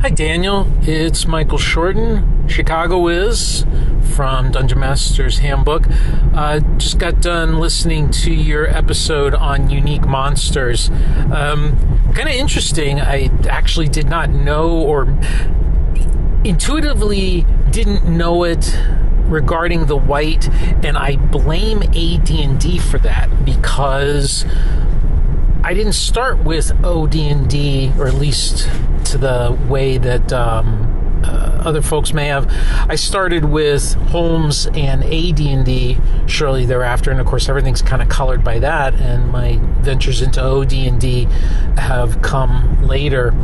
Hi, 0.04 0.10
Daniel. 0.10 0.70
It's 0.82 1.26
Michael 1.28 1.58
Shorten. 1.58 2.50
Chicago 2.50 3.00
Wiz 3.00 3.66
from 4.14 4.52
Dungeon 4.52 4.82
Master's 4.82 5.38
Handbook. 5.38 5.86
Uh, 6.34 6.60
just 6.78 7.00
got 7.00 7.22
done 7.22 7.58
listening 7.58 8.12
to 8.12 8.34
your 8.34 8.68
episode 8.68 9.34
on 9.34 9.70
unique 9.70 10.06
monsters. 10.06 10.90
Um, 11.32 11.78
kind 12.14 12.28
of 12.28 12.36
interesting. 12.36 13.00
I 13.00 13.32
actually 13.48 13.88
did 13.88 14.10
not 14.10 14.30
know 14.30 14.72
or 14.72 15.06
intuitively 16.44 17.46
didn't 17.70 18.04
know 18.04 18.44
it 18.44 18.78
regarding 19.28 19.86
the 19.86 19.96
wight, 19.96 20.50
and 20.84 20.98
I 20.98 21.16
blame 21.16 21.82
AD&D 21.82 22.80
for 22.80 22.98
that 22.98 23.46
because 23.46 24.44
I 25.64 25.74
didn't 25.74 25.94
start 25.94 26.44
with 26.44 26.74
OD&D 26.84 27.94
or 27.98 28.08
at 28.08 28.16
least 28.16 28.70
to 29.14 29.20
the 29.20 29.56
way 29.70 30.00
that 30.00 30.34
um, 30.34 31.22
uh, 31.24 31.62
other 31.64 31.84
folks 31.84 32.14
may 32.14 32.26
have. 32.28 32.52
I 32.90 32.96
started 32.96 33.46
with 33.46 33.94
Holmes 34.10 34.66
and 34.74 35.04
AD&D 35.04 36.00
shortly 36.26 36.66
thereafter, 36.66 37.12
and 37.12 37.20
of 37.20 37.28
course 37.28 37.48
everything's 37.48 37.84
kind 37.84 38.02
of 38.02 38.10
colored 38.10 38.44
by 38.44 38.58
that. 38.58 38.96
And 38.96 39.30
my 39.30 39.60
ventures 39.82 40.24
into 40.24 40.44
OD&D 40.44 41.26
have 41.78 42.24
come 42.24 42.84
later. 42.88 43.36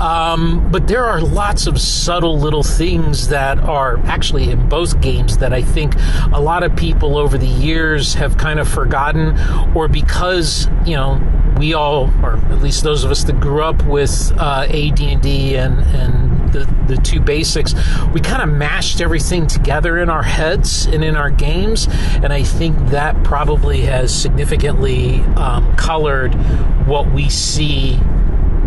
Um, 0.00 0.70
but 0.72 0.88
there 0.88 1.04
are 1.04 1.20
lots 1.20 1.66
of 1.66 1.78
subtle 1.78 2.38
little 2.38 2.62
things 2.62 3.28
that 3.28 3.58
are 3.58 3.98
actually 4.06 4.50
in 4.50 4.70
both 4.70 5.02
games 5.02 5.36
that 5.38 5.52
I 5.52 5.60
think 5.60 5.94
a 6.32 6.40
lot 6.40 6.62
of 6.62 6.74
people 6.76 7.18
over 7.18 7.36
the 7.36 7.46
years 7.46 8.14
have 8.14 8.38
kind 8.38 8.58
of 8.58 8.66
forgotten, 8.66 9.38
or 9.76 9.86
because 9.86 10.66
you 10.86 10.96
know 10.96 11.20
we 11.58 11.74
all, 11.74 12.10
or 12.22 12.36
at 12.36 12.60
least 12.60 12.82
those 12.82 13.04
of 13.04 13.10
us 13.10 13.24
that 13.24 13.40
grew 13.40 13.62
up 13.62 13.84
with 13.84 14.32
uh, 14.36 14.66
AD&D 14.68 15.56
and 15.56 15.78
and 15.80 16.34
the, 16.54 16.64
the 16.86 16.96
two 17.02 17.20
basics, 17.20 17.74
we 18.12 18.20
kind 18.20 18.42
of 18.42 18.48
mashed 18.48 19.00
everything 19.00 19.46
together 19.46 19.98
in 19.98 20.08
our 20.08 20.22
heads 20.22 20.86
and 20.86 21.04
in 21.04 21.16
our 21.16 21.30
games. 21.30 21.88
And 22.22 22.32
I 22.32 22.44
think 22.44 22.90
that 22.90 23.22
probably 23.24 23.82
has 23.82 24.14
significantly 24.14 25.20
um, 25.36 25.74
colored 25.76 26.32
what 26.86 27.10
we 27.12 27.28
see 27.28 27.98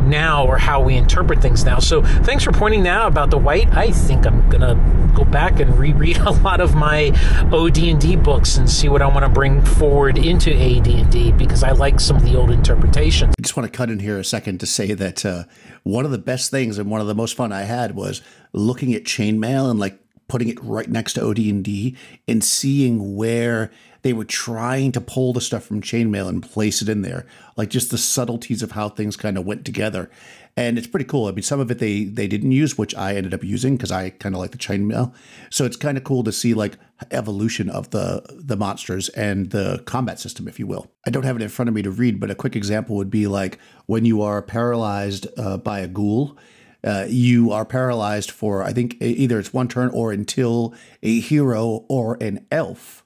now 0.08 0.46
or 0.46 0.58
how 0.58 0.82
we 0.82 0.96
interpret 0.96 1.42
things 1.42 1.64
now. 1.64 1.80
So 1.80 2.02
thanks 2.02 2.44
for 2.44 2.52
pointing 2.52 2.84
that 2.84 3.02
out 3.02 3.08
about 3.08 3.32
the 3.32 3.38
wight. 3.38 3.68
I 3.74 3.92
think 3.92 4.26
I'm 4.26 4.50
gonna 4.50 4.76
go 5.16 5.26
back 5.26 5.60
and 5.60 5.78
reread 5.78 6.18
a 6.26 6.32
lot 6.32 6.62
of 6.62 6.76
my 6.76 7.10
OD&D 7.52 8.18
books 8.18 8.58
and 8.58 8.70
see 8.70 8.88
what 8.88 9.02
I 9.02 9.08
want 9.08 9.26
to 9.26 9.30
bring 9.30 9.64
forward 9.64 10.18
into 10.18 10.54
AD&D 10.54 11.32
because 11.34 11.64
I 11.64 11.72
like 11.72 12.00
some 12.00 12.18
of 12.18 12.24
the 12.24 12.36
old 12.36 12.52
interpretations. 12.52 13.34
I 13.38 13.42
just 13.42 13.58
want 13.58 13.72
to 13.72 13.76
cut 13.76 13.90
in 13.90 14.00
here 14.00 14.20
a 14.20 14.24
second 14.24 14.60
to 14.60 14.66
say 14.66 14.94
that 14.94 15.26
uh, 15.26 15.44
one 15.84 16.06
of 16.06 16.12
the 16.12 16.18
best 16.18 16.52
things 16.52 16.78
and 16.78 16.90
one 16.90 17.02
of 17.02 17.08
the 17.08 17.16
most 17.16 17.36
fun 17.36 17.52
I 17.52 17.64
had 17.64 17.96
was 17.96 18.22
looking 18.54 18.94
at 18.94 19.04
chainmail 19.04 19.70
and 19.70 19.80
like 19.80 20.00
putting 20.28 20.50
it 20.50 20.62
right 20.64 20.90
next 20.90 21.14
to 21.14 21.26
OD&D 21.26 21.96
and 22.28 22.44
seeing 22.44 23.16
where 23.16 23.72
they 24.08 24.14
were 24.14 24.24
trying 24.24 24.94
to 24.94 25.02
pull 25.02 25.34
the 25.34 25.42
stuff 25.42 25.66
from 25.66 25.82
chainmail 25.82 26.30
and 26.30 26.42
place 26.42 26.82
it 26.82 26.88
in 26.88 27.02
there. 27.02 27.26
Like 27.58 27.70
just 27.70 27.92
the 27.92 27.98
subtleties 27.98 28.64
of 28.64 28.72
how 28.72 28.88
things 28.88 29.18
kind 29.18 29.38
of 29.38 29.46
went 29.46 29.66
together. 29.66 30.10
And 30.56 30.78
it's 30.78 30.88
pretty 30.88 31.04
cool. 31.04 31.28
I 31.28 31.32
mean 31.32 31.44
some 31.44 31.60
of 31.60 31.70
it 31.70 31.80
they 31.80 32.06
they 32.06 32.26
didn't 32.26 32.54
use 32.54 32.78
which 32.78 32.96
i 32.96 33.16
ended 33.16 33.34
up 33.34 33.44
using 33.44 33.76
because 33.76 33.92
i 33.92 34.12
kind 34.12 34.34
of 34.34 34.40
like 34.40 34.52
the 34.52 34.58
chainmail. 34.58 35.14
So 35.50 35.66
it's 35.66 35.76
kind 35.76 35.98
of 35.98 36.06
cool 36.06 36.24
to 36.24 36.32
see 36.32 36.54
like 36.54 36.78
evolution 37.12 37.70
of 37.70 37.90
the 37.90 38.24
the 38.30 38.56
monsters 38.56 39.10
and 39.10 39.50
the 39.50 39.84
combat 39.86 40.22
system 40.22 40.48
if 40.48 40.58
you 40.58 40.68
will. 40.68 40.90
I 41.06 41.10
don't 41.10 41.24
have 41.24 41.36
it 41.36 41.42
in 41.42 41.50
front 41.50 41.68
of 41.68 41.76
me 41.76 41.82
to 41.82 41.92
read 41.92 42.22
but 42.22 42.32
a 42.32 42.36
quick 42.36 42.56
example 42.56 42.96
would 42.96 43.12
be 43.12 43.28
like 43.28 43.60
when 43.88 44.06
you 44.06 44.22
are 44.22 44.42
paralyzed 44.42 45.28
uh, 45.38 45.58
by 45.58 45.82
a 45.82 45.88
ghoul 45.90 46.38
uh, 46.82 47.08
you 47.10 47.52
are 47.52 47.66
paralyzed 47.66 48.32
for 48.32 48.64
I 48.64 48.72
think 48.72 48.96
either 49.02 49.38
it's 49.38 49.54
one 49.54 49.68
turn 49.68 49.90
or 49.90 50.14
until 50.14 50.74
a 51.04 51.20
hero 51.20 51.84
or 51.90 52.16
an 52.22 52.46
elf 52.52 53.04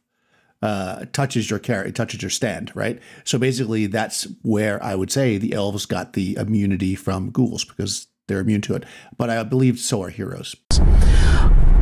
uh, 0.61 1.05
touches 1.13 1.50
your 1.50 1.59
character, 1.59 1.91
touches 1.91 2.21
your 2.21 2.29
stand, 2.29 2.71
right? 2.75 3.00
So 3.24 3.37
basically, 3.37 3.87
that's 3.87 4.27
where 4.41 4.83
I 4.83 4.95
would 4.95 5.11
say 5.11 5.37
the 5.37 5.53
elves 5.53 5.85
got 5.85 6.13
the 6.13 6.35
immunity 6.35 6.95
from 6.95 7.31
ghouls 7.31 7.63
because 7.63 8.07
they're 8.27 8.39
immune 8.39 8.61
to 8.61 8.75
it. 8.75 8.85
But 9.17 9.29
I 9.29 9.43
believe 9.43 9.79
so 9.79 10.03
are 10.03 10.09
heroes. 10.09 10.55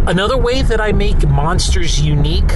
Another 0.08 0.38
way 0.38 0.62
that 0.64 0.82
I 0.82 0.92
make 0.92 1.28
monsters 1.28 2.02
unique 2.02 2.52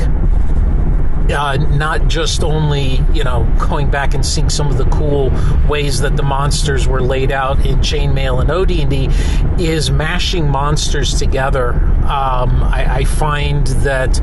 uh, 1.32 1.58
not 1.58 2.08
just 2.08 2.44
only 2.44 3.00
you 3.14 3.24
know 3.24 3.44
going 3.70 3.90
back 3.90 4.14
and 4.14 4.26
seeing 4.26 4.50
some 4.50 4.68
of 4.68 4.78
the 4.78 4.86
cool 4.86 5.32
ways 5.68 6.00
that 6.00 6.18
the 6.18 6.24
monsters 6.24 6.88
were 6.88 7.02
laid 7.02 7.32
out 7.32 7.66
in 7.66 7.80
chainmail 7.80 8.42
and 8.42 8.52
OD&D 8.52 9.10
is 9.64 9.90
mashing 9.90 10.50
monsters 10.50 11.18
together. 11.18 11.74
Um, 11.74 12.64
I, 12.64 12.88
I, 12.90 13.04
find 13.06 13.66
that 13.68 14.20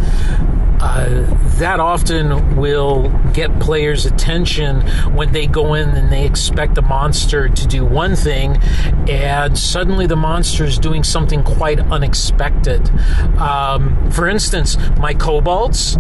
uh, 0.83 1.27
that 1.59 1.81
often 1.81 2.57
will 2.57 3.09
get 3.33 3.59
players' 3.61 4.07
attention 4.07 4.81
when 5.15 5.33
they 5.33 5.47
go 5.47 5.75
in 5.75 5.91
and 5.91 6.11
they 6.13 6.25
expect 6.25 6.77
a 6.79 6.83
monster 6.83 7.49
to 7.49 7.67
do 7.67 7.85
one 7.85 8.17
thing, 8.17 8.57
and 9.09 9.59
suddenly 9.59 10.07
the 10.07 10.17
monster 10.17 10.65
is 10.65 10.79
doing 10.79 11.05
something 11.05 11.43
quite 11.43 11.81
unexpected. 11.81 12.91
Um, 13.39 14.11
for 14.11 14.29
instance, 14.29 14.77
my 14.99 15.15
kobolds 15.15 15.99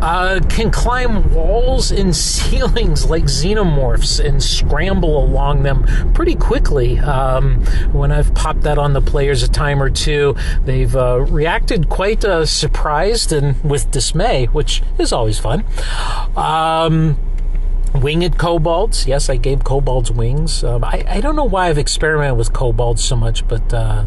uh, 0.00 0.25
can 0.48 0.70
climb 0.70 1.32
walls 1.32 1.90
and 1.90 2.14
ceilings 2.26 3.06
like 3.06 3.24
xenomorphs 3.24 4.24
and 4.24 4.42
scramble 4.42 5.22
along 5.22 5.62
them 5.62 5.84
pretty 6.12 6.34
quickly. 6.34 6.98
Um, 6.98 7.64
when 7.92 8.12
I've 8.12 8.34
popped 8.34 8.62
that 8.62 8.78
on 8.78 8.92
the 8.92 9.00
players 9.00 9.42
a 9.42 9.48
time 9.48 9.82
or 9.82 9.90
two, 9.90 10.36
they've 10.64 10.94
uh, 10.94 11.20
reacted 11.20 11.88
quite 11.88 12.24
uh, 12.24 12.46
surprised 12.46 13.32
and 13.32 13.62
with 13.64 13.90
dismay, 13.90 14.46
which 14.46 14.82
is 14.98 15.12
always 15.12 15.38
fun. 15.38 15.64
Um, 16.36 17.16
winged 17.94 18.38
kobolds. 18.38 19.06
Yes, 19.06 19.28
I 19.28 19.36
gave 19.36 19.64
kobolds 19.64 20.10
wings. 20.10 20.62
Um, 20.62 20.84
I, 20.84 21.04
I, 21.08 21.20
don't 21.20 21.36
know 21.36 21.44
why 21.44 21.68
I've 21.68 21.78
experimented 21.78 22.36
with 22.36 22.52
kobolds 22.52 23.02
so 23.02 23.16
much, 23.16 23.46
but 23.48 23.72
uh, 23.72 24.04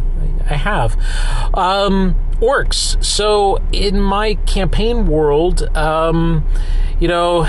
I 0.50 0.54
have. 0.54 0.98
Um, 1.54 2.16
orcs. 2.40 3.04
So 3.04 3.60
in 3.72 4.00
my 4.00 4.36
campaign 4.46 5.08
world, 5.08 5.64
um, 5.76 6.44
you 7.00 7.08
know, 7.08 7.48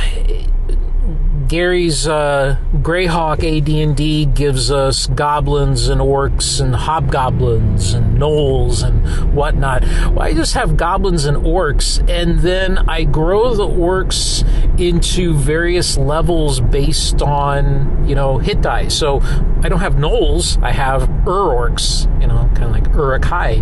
Gary's 1.50 2.06
uh, 2.06 2.56
Greyhawk 2.76 3.38
AD&D 3.38 4.26
gives 4.26 4.70
us 4.70 5.08
goblins 5.08 5.88
and 5.88 6.00
orcs 6.00 6.60
and 6.60 6.76
hobgoblins 6.76 7.92
and 7.92 8.16
gnolls 8.18 8.86
and 8.86 9.34
whatnot. 9.34 9.82
Well, 9.82 10.22
I 10.22 10.32
just 10.32 10.54
have 10.54 10.76
goblins 10.76 11.24
and 11.24 11.38
orcs, 11.38 12.08
and 12.08 12.38
then 12.38 12.78
I 12.88 13.02
grow 13.02 13.52
the 13.52 13.66
orcs 13.66 14.46
into 14.80 15.34
various 15.34 15.98
levels 15.98 16.60
based 16.60 17.20
on 17.20 18.08
you 18.08 18.14
know 18.14 18.38
hit 18.38 18.62
die. 18.62 18.86
So 18.86 19.18
I 19.64 19.68
don't 19.68 19.80
have 19.80 19.94
gnolls. 19.94 20.62
I 20.62 20.70
have 20.70 21.02
ur 21.26 21.68
orcs. 21.68 22.04
You 22.20 22.28
know, 22.28 22.48
kind 22.54 22.66
of 22.66 22.70
like 22.70 22.86
Uruk-hai. 22.94 23.56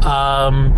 Um, 0.00 0.74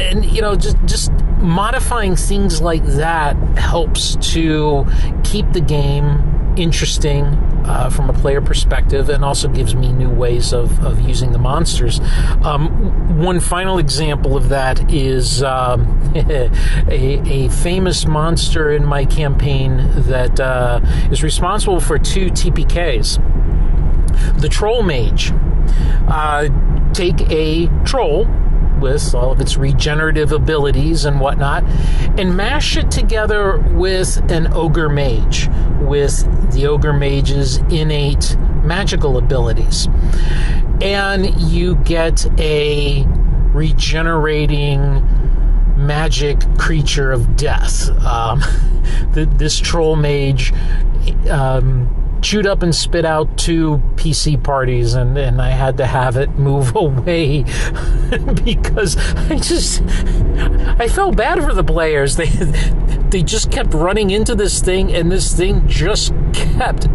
and 0.00 0.24
you 0.24 0.40
know 0.40 0.56
just 0.56 0.76
just 0.84 1.12
modifying 1.38 2.16
things 2.16 2.60
like 2.60 2.84
that 2.84 3.36
helps 3.56 4.16
to 4.16 4.86
keep 5.24 5.50
the 5.52 5.60
game 5.60 6.30
interesting 6.56 7.24
uh, 7.64 7.88
from 7.88 8.10
a 8.10 8.12
player 8.12 8.40
perspective 8.40 9.08
and 9.08 9.24
also 9.24 9.48
gives 9.48 9.74
me 9.74 9.92
new 9.92 10.10
ways 10.10 10.52
of, 10.52 10.84
of 10.84 11.00
using 11.00 11.32
the 11.32 11.38
monsters. 11.38 12.00
Um, 12.42 13.18
one 13.18 13.40
final 13.40 13.78
example 13.78 14.36
of 14.36 14.48
that 14.48 14.92
is 14.92 15.42
um, 15.42 16.12
a, 16.14 16.50
a, 16.90 17.48
famous 17.48 18.06
monster 18.06 18.70
in 18.70 18.84
my 18.84 19.04
campaign 19.04 19.76
that 20.08 20.40
uh, 20.40 20.80
is 21.10 21.22
responsible 21.22 21.80
for 21.80 21.98
two 21.98 22.26
TPKs. 22.26 23.20
The 24.40 24.48
Troll 24.48 24.82
Mage. 24.82 25.32
Uh, 26.08 26.48
take 26.92 27.20
a 27.30 27.68
troll 27.84 28.26
with 28.80 29.14
all 29.14 29.32
of 29.32 29.40
its 29.40 29.56
regenerative 29.56 30.32
abilities 30.32 31.04
and 31.04 31.20
whatnot, 31.20 31.64
and 32.18 32.36
mash 32.36 32.76
it 32.76 32.90
together 32.90 33.58
with 33.72 34.18
an 34.30 34.52
ogre 34.52 34.88
mage, 34.88 35.48
with 35.80 36.52
the 36.52 36.66
ogre 36.66 36.92
mage's 36.92 37.58
innate 37.68 38.36
magical 38.62 39.16
abilities. 39.16 39.88
And 40.80 41.34
you 41.40 41.76
get 41.76 42.26
a 42.40 43.04
regenerating 43.52 45.06
magic 45.76 46.40
creature 46.58 47.12
of 47.12 47.36
death. 47.36 47.88
Um, 48.04 48.40
the, 49.12 49.28
this 49.36 49.58
troll 49.58 49.96
mage. 49.96 50.52
Um, 51.28 51.96
chewed 52.22 52.46
up 52.46 52.62
and 52.62 52.74
spit 52.74 53.04
out 53.04 53.36
two 53.36 53.82
PC 53.96 54.42
parties, 54.42 54.94
and, 54.94 55.18
I 55.40 55.50
had 55.50 55.76
to 55.78 55.86
have 55.86 56.16
it 56.16 56.30
move 56.30 56.74
away 56.76 57.42
because 58.44 58.96
I 59.30 59.36
just 59.36 59.82
I 60.78 60.88
felt 60.88 61.16
bad 61.16 61.42
for 61.42 61.54
the 61.54 61.64
players. 61.64 62.16
They 62.16 62.26
they 63.10 63.22
just 63.22 63.50
kept 63.50 63.74
running 63.74 64.10
into 64.10 64.34
this 64.34 64.60
thing, 64.60 64.94
and 64.94 65.10
this 65.10 65.34
thing 65.34 65.66
just 65.66 66.12
kept 66.32 66.88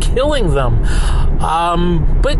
killing 0.00 0.54
them. 0.54 0.84
Um, 1.42 2.20
but 2.22 2.38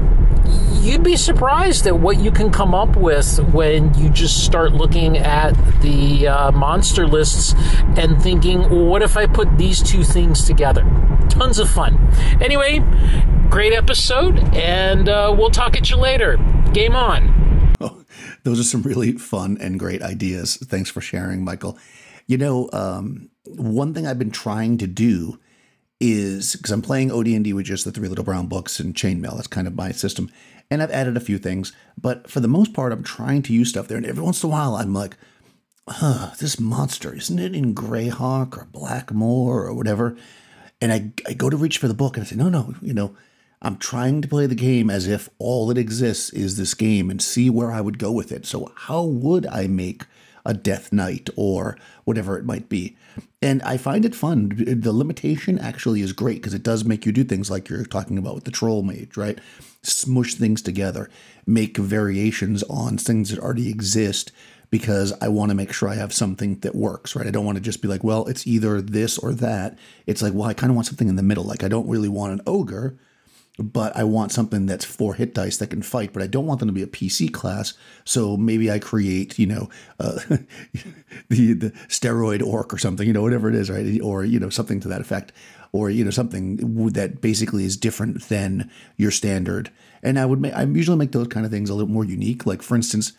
you'd 0.86 1.02
be 1.02 1.16
surprised 1.16 1.86
at 1.86 1.98
what 1.98 2.18
you 2.18 2.30
can 2.30 2.50
come 2.50 2.74
up 2.74 2.96
with 2.96 3.38
when 3.52 3.92
you 3.94 4.08
just 4.08 4.44
start 4.44 4.72
looking 4.72 5.16
at 5.18 5.52
the 5.80 6.28
uh, 6.28 6.52
monster 6.52 7.06
lists 7.06 7.54
and 7.96 8.22
thinking, 8.22 8.60
well, 8.70 8.86
what 8.86 9.02
if 9.02 9.16
I 9.16 9.26
put 9.26 9.58
these 9.58 9.82
two 9.82 10.04
things 10.04 10.44
together? 10.44 10.82
Tons 11.28 11.58
of 11.58 11.68
fun. 11.68 11.98
Anyway, 12.40 12.80
great 13.50 13.72
episode, 13.72 14.38
and 14.54 15.08
uh, 15.08 15.34
we'll 15.36 15.50
talk 15.50 15.76
at 15.76 15.90
you 15.90 15.96
later. 15.96 16.36
Game 16.72 16.94
on. 16.94 17.74
Oh, 17.80 18.04
those 18.44 18.60
are 18.60 18.64
some 18.64 18.82
really 18.82 19.12
fun 19.12 19.58
and 19.60 19.78
great 19.78 20.02
ideas. 20.02 20.56
Thanks 20.56 20.90
for 20.90 21.00
sharing, 21.00 21.44
Michael. 21.44 21.78
You 22.26 22.38
know, 22.38 22.68
um, 22.72 23.30
one 23.44 23.92
thing 23.94 24.06
I've 24.06 24.18
been 24.18 24.30
trying 24.30 24.78
to 24.78 24.86
do 24.86 25.38
is 26.00 26.56
because 26.56 26.72
I'm 26.72 26.82
playing 26.82 27.10
OD&D 27.10 27.52
with 27.52 27.66
just 27.66 27.84
the 27.84 27.92
three 27.92 28.08
little 28.08 28.24
brown 28.24 28.46
books 28.46 28.78
and 28.80 28.94
chainmail. 28.94 29.36
That's 29.36 29.46
kind 29.46 29.66
of 29.66 29.74
my 29.74 29.92
system 29.92 30.30
and 30.70 30.82
I've 30.82 30.90
added 30.90 31.16
a 31.16 31.20
few 31.20 31.38
things, 31.38 31.72
but 32.00 32.28
for 32.28 32.40
the 32.40 32.48
most 32.48 32.72
part, 32.72 32.92
I'm 32.92 33.04
trying 33.04 33.42
to 33.42 33.52
use 33.52 33.70
stuff 33.70 33.88
there. 33.88 33.96
And 33.96 34.06
every 34.06 34.22
once 34.22 34.42
in 34.42 34.48
a 34.48 34.52
while, 34.52 34.74
I'm 34.74 34.92
like, 34.92 35.16
huh, 35.88 36.32
this 36.40 36.58
monster, 36.58 37.14
isn't 37.14 37.38
it 37.38 37.54
in 37.54 37.74
Greyhawk 37.74 38.56
or 38.56 38.66
Blackmoor 38.72 39.64
or 39.64 39.74
whatever? 39.74 40.16
And 40.80 40.92
I, 40.92 41.12
I 41.26 41.34
go 41.34 41.48
to 41.48 41.56
reach 41.56 41.78
for 41.78 41.88
the 41.88 41.94
book 41.94 42.16
and 42.16 42.26
I 42.26 42.28
say, 42.28 42.36
no, 42.36 42.48
no, 42.48 42.74
you 42.82 42.92
know, 42.92 43.16
I'm 43.62 43.76
trying 43.76 44.20
to 44.22 44.28
play 44.28 44.46
the 44.46 44.54
game 44.54 44.90
as 44.90 45.06
if 45.06 45.28
all 45.38 45.68
that 45.68 45.78
exists 45.78 46.30
is 46.30 46.56
this 46.56 46.74
game 46.74 47.10
and 47.10 47.22
see 47.22 47.48
where 47.48 47.70
I 47.70 47.80
would 47.80 47.98
go 47.98 48.10
with 48.12 48.32
it. 48.32 48.44
So, 48.44 48.72
how 48.74 49.02
would 49.02 49.46
I 49.46 49.66
make 49.66 50.02
a 50.46 50.54
Death 50.54 50.92
Knight 50.92 51.28
or 51.36 51.76
whatever 52.04 52.38
it 52.38 52.44
might 52.44 52.68
be? 52.68 52.96
And 53.42 53.62
I 53.62 53.76
find 53.76 54.04
it 54.04 54.14
fun. 54.14 54.52
The 54.56 54.92
limitation 54.92 55.58
actually 55.58 56.00
is 56.00 56.12
great 56.12 56.36
because 56.36 56.54
it 56.54 56.62
does 56.62 56.84
make 56.84 57.04
you 57.04 57.12
do 57.12 57.24
things 57.24 57.50
like 57.50 57.68
you're 57.68 57.84
talking 57.84 58.16
about 58.16 58.34
with 58.34 58.44
the 58.44 58.50
Troll 58.50 58.82
Mage, 58.82 59.16
right? 59.16 59.38
smush 59.86 60.34
things 60.34 60.62
together, 60.62 61.08
make 61.46 61.76
variations 61.76 62.62
on 62.64 62.98
things 62.98 63.30
that 63.30 63.38
already 63.38 63.70
exist 63.70 64.32
because 64.70 65.12
I 65.20 65.28
want 65.28 65.50
to 65.50 65.54
make 65.54 65.72
sure 65.72 65.88
I 65.88 65.94
have 65.94 66.12
something 66.12 66.58
that 66.60 66.74
works, 66.74 67.14
right? 67.14 67.26
I 67.26 67.30
don't 67.30 67.44
want 67.44 67.56
to 67.56 67.62
just 67.62 67.82
be 67.82 67.88
like, 67.88 68.02
well, 68.02 68.26
it's 68.26 68.46
either 68.46 68.82
this 68.82 69.16
or 69.16 69.32
that. 69.34 69.78
It's 70.06 70.22
like, 70.22 70.34
well, 70.34 70.48
I 70.48 70.54
kind 70.54 70.70
of 70.70 70.74
want 70.74 70.88
something 70.88 71.08
in 71.08 71.16
the 71.16 71.22
middle. 71.22 71.44
Like, 71.44 71.62
I 71.62 71.68
don't 71.68 71.88
really 71.88 72.08
want 72.08 72.32
an 72.32 72.40
ogre, 72.46 72.98
but 73.58 73.96
I 73.96 74.04
want 74.04 74.32
something 74.32 74.66
that's 74.66 74.84
four 74.84 75.14
hit 75.14 75.34
dice 75.34 75.56
that 75.58 75.70
can 75.70 75.82
fight, 75.82 76.12
but 76.12 76.22
I 76.22 76.26
don't 76.26 76.46
want 76.46 76.60
them 76.60 76.68
to 76.68 76.74
be 76.74 76.82
a 76.82 76.86
PC 76.86 77.32
class. 77.32 77.74
So 78.04 78.36
maybe 78.36 78.70
I 78.70 78.78
create, 78.78 79.38
you 79.38 79.46
know, 79.46 79.70
uh, 79.98 80.18
the 81.28 81.52
the 81.54 81.70
steroid 81.88 82.46
orc 82.46 82.72
or 82.72 82.78
something, 82.78 83.06
you 83.06 83.12
know, 83.12 83.22
whatever 83.22 83.48
it 83.48 83.54
is, 83.54 83.70
right? 83.70 84.00
Or 84.02 84.24
you 84.24 84.38
know, 84.38 84.50
something 84.50 84.80
to 84.80 84.88
that 84.88 85.00
effect 85.00 85.32
or 85.76 85.90
you 85.90 86.04
know 86.04 86.10
something 86.10 86.56
that 86.92 87.20
basically 87.20 87.64
is 87.64 87.76
different 87.76 88.28
than 88.28 88.70
your 88.96 89.10
standard. 89.10 89.70
And 90.02 90.18
I 90.18 90.26
would 90.26 90.40
make 90.40 90.54
I 90.54 90.62
usually 90.62 90.96
make 90.96 91.12
those 91.12 91.28
kind 91.28 91.44
of 91.44 91.52
things 91.52 91.70
a 91.70 91.74
little 91.74 91.90
more 91.90 92.04
unique. 92.04 92.46
Like 92.46 92.62
for 92.62 92.74
instance, 92.74 93.12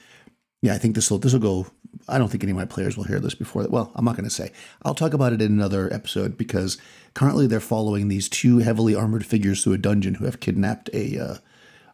yeah, 0.61 0.73
I 0.73 0.77
think 0.77 0.95
this 0.95 1.11
will 1.11 1.19
this 1.19 1.33
will 1.33 1.39
go. 1.39 1.67
I 2.07 2.17
don't 2.17 2.29
think 2.29 2.43
any 2.43 2.51
of 2.51 2.57
my 2.57 2.65
players 2.65 2.95
will 2.95 3.03
hear 3.03 3.19
this 3.19 3.35
before. 3.35 3.67
Well, 3.69 3.91
I'm 3.95 4.05
not 4.05 4.15
going 4.15 4.29
to 4.29 4.33
say. 4.33 4.51
I'll 4.83 4.95
talk 4.95 5.13
about 5.13 5.33
it 5.33 5.41
in 5.41 5.51
another 5.51 5.91
episode 5.93 6.37
because 6.37 6.77
currently 7.13 7.47
they're 7.47 7.59
following 7.59 8.07
these 8.07 8.29
two 8.29 8.59
heavily 8.59 8.95
armored 8.95 9.25
figures 9.25 9.63
through 9.63 9.73
a 9.73 9.77
dungeon 9.77 10.15
who 10.15 10.25
have 10.25 10.39
kidnapped 10.39 10.89
a 10.93 11.19
uh, 11.19 11.35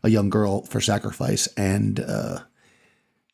a 0.03 0.09
young 0.09 0.29
girl 0.29 0.63
for 0.63 0.81
sacrifice, 0.81 1.47
and 1.55 1.99
uh, 2.01 2.39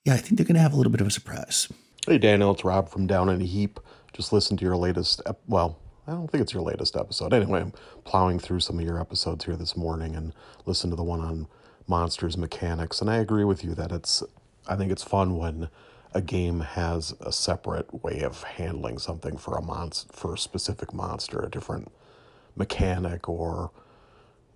yeah, 0.06 0.14
I 0.14 0.18
think 0.18 0.38
they're 0.38 0.46
going 0.46 0.56
to 0.56 0.62
have 0.62 0.74
a 0.74 0.78
little 0.78 0.92
bit 0.92 1.02
of 1.02 1.08
a 1.08 1.12
surprise. 1.12 1.68
Hey, 2.06 2.18
Daniel, 2.18 2.52
it's 2.52 2.64
Rob 2.64 2.90
from 2.90 3.08
Down 3.08 3.30
in 3.30 3.42
a 3.42 3.46
Heap. 3.46 3.80
Just 4.14 4.32
listen 4.32 4.58
to 4.58 4.66
your 4.66 4.78
latest, 4.78 5.22
ep- 5.26 5.42
well, 5.48 5.78
I 6.08 6.12
don't 6.12 6.30
think 6.30 6.42
it's 6.42 6.54
your 6.54 6.64
latest 6.64 6.96
episode. 6.96 7.34
Anyway, 7.34 7.62
I'm 7.62 7.74
plowing 8.06 8.40
through 8.40 8.62
some 8.62 8.80
of 8.80 8.86
your 8.86 9.00
episodes 9.00 9.46
here 9.46 9.56
this 9.56 9.78
morning 9.78 10.16
and 10.16 10.34
listen 10.66 10.90
to 10.90 10.96
the 10.96 11.04
one 11.04 11.22
on 11.22 11.48
monsters 11.88 12.38
mechanics. 12.38 13.02
And 13.02 13.10
I 13.10 13.18
agree 13.18 13.44
with 13.44 13.64
you 13.64 13.76
that 13.76 13.92
it's, 13.92 14.24
I 14.68 14.76
think 14.76 14.92
it's 14.92 15.04
fun 15.04 15.38
when 15.38 15.70
a 16.14 16.22
game 16.22 16.62
has 16.62 17.14
a 17.22 17.32
separate 17.32 18.04
way 18.04 18.22
of 18.22 18.44
handling 18.44 18.98
something 18.98 19.38
for 19.38 19.58
a 19.58 19.62
monster, 19.62 20.12
for 20.12 20.34
a 20.34 20.38
specific 20.38 20.94
monster, 20.94 21.40
a 21.40 21.50
different 21.50 21.92
mechanic 22.56 23.30
or 23.30 23.72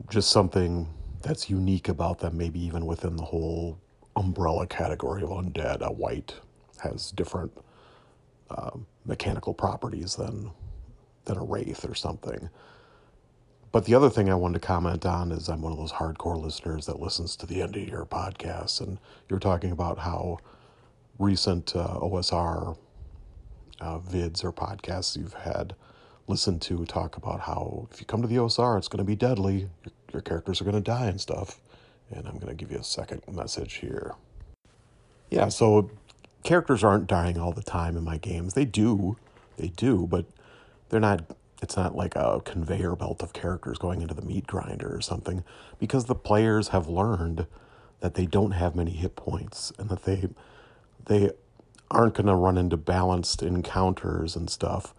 just 0.09 0.31
something 0.31 0.87
that's 1.21 1.49
unique 1.49 1.87
about 1.87 2.19
them, 2.19 2.37
maybe 2.37 2.59
even 2.59 2.85
within 2.85 3.15
the 3.15 3.23
whole 3.23 3.79
umbrella 4.15 4.67
category 4.67 5.23
of 5.23 5.29
undead. 5.29 5.81
A 5.81 5.91
wight 5.91 6.35
has 6.81 7.11
different 7.11 7.51
uh, 8.49 8.71
mechanical 9.05 9.53
properties 9.53 10.15
than 10.15 10.51
than 11.25 11.37
a 11.37 11.43
wraith 11.43 11.89
or 11.89 11.95
something. 11.95 12.49
But 13.71 13.85
the 13.85 13.95
other 13.95 14.09
thing 14.09 14.29
I 14.29 14.35
wanted 14.35 14.61
to 14.61 14.67
comment 14.67 15.05
on 15.05 15.31
is 15.31 15.47
I'm 15.49 15.61
one 15.61 15.71
of 15.71 15.77
those 15.77 15.93
hardcore 15.93 16.39
listeners 16.39 16.85
that 16.85 16.99
listens 16.99 17.35
to 17.37 17.45
the 17.45 17.61
end 17.61 17.75
of 17.75 17.87
your 17.87 18.05
podcast, 18.05 18.81
and 18.81 18.99
you're 19.29 19.39
talking 19.39 19.71
about 19.71 19.99
how 19.99 20.39
recent 21.19 21.75
uh, 21.75 21.99
OSR 21.99 22.77
uh, 23.79 23.99
vids 23.99 24.43
or 24.43 24.51
podcasts 24.51 25.17
you've 25.17 25.33
had 25.33 25.75
listened 26.27 26.61
to 26.61 26.85
talk 26.85 27.17
about 27.17 27.41
how 27.41 27.87
if 27.91 27.99
you 27.99 28.05
come 28.05 28.21
to 28.21 28.27
the 28.27 28.35
OSR, 28.35 28.77
it's 28.77 28.87
going 28.87 28.99
to 28.99 29.03
be 29.03 29.15
deadly, 29.15 29.69
your, 29.83 29.93
your 30.13 30.21
characters 30.21 30.61
are 30.61 30.63
going 30.63 30.75
to 30.75 30.81
die 30.81 31.07
and 31.07 31.19
stuff. 31.19 31.59
And 32.11 32.27
I'm 32.27 32.35
going 32.35 32.47
to 32.47 32.55
give 32.55 32.71
you 32.71 32.77
a 32.77 32.83
second 32.83 33.23
message 33.31 33.75
here. 33.75 34.15
Yeah, 35.29 35.49
so 35.49 35.89
characters 36.43 36.83
aren't 36.83 37.07
dying 37.07 37.39
all 37.39 37.51
the 37.51 37.63
time 37.63 37.97
in 37.97 38.03
my 38.03 38.17
games. 38.17 38.53
They 38.53 38.65
do, 38.65 39.17
they 39.57 39.69
do, 39.69 40.07
but 40.07 40.25
they're 40.89 40.99
not 40.99 41.23
it's 41.61 41.77
not 41.77 41.95
like 41.95 42.13
a 42.17 42.41
conveyor 42.43 42.97
belt 42.97 43.23
of 43.23 43.31
characters 43.31 43.77
going 43.77 44.01
into 44.01 44.13
the 44.13 44.21
meat 44.21 44.45
grinder 44.45 44.93
or 44.93 44.99
something 44.99 45.45
because 45.79 46.05
the 46.05 46.15
players 46.15 46.67
have 46.67 46.89
learned 46.89 47.47
that 48.01 48.15
they 48.15 48.25
don't 48.25 48.51
have 48.51 48.75
many 48.75 48.91
hit 48.91 49.15
points 49.15 49.71
and 49.79 49.87
that 49.87 50.03
they 50.03 50.27
they 51.05 51.31
aren't 51.91 52.15
going 52.15 52.27
to 52.27 52.35
run 52.35 52.57
into 52.57 52.77
balanced 52.77 53.43
encounters 53.43 54.35
and 54.35 54.49
stuff. 54.49 54.93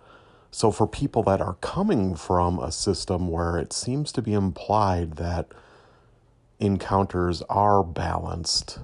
So 0.50 0.70
for 0.70 0.86
people 0.86 1.22
that 1.24 1.40
are 1.40 1.54
coming 1.54 2.14
from 2.14 2.58
a 2.60 2.70
system 2.70 3.28
where 3.28 3.58
it 3.58 3.72
seems 3.72 4.12
to 4.12 4.22
be 4.22 4.34
implied 4.34 5.16
that 5.16 5.48
encounters 6.60 7.42
are 7.42 7.82
balanced 7.82 8.78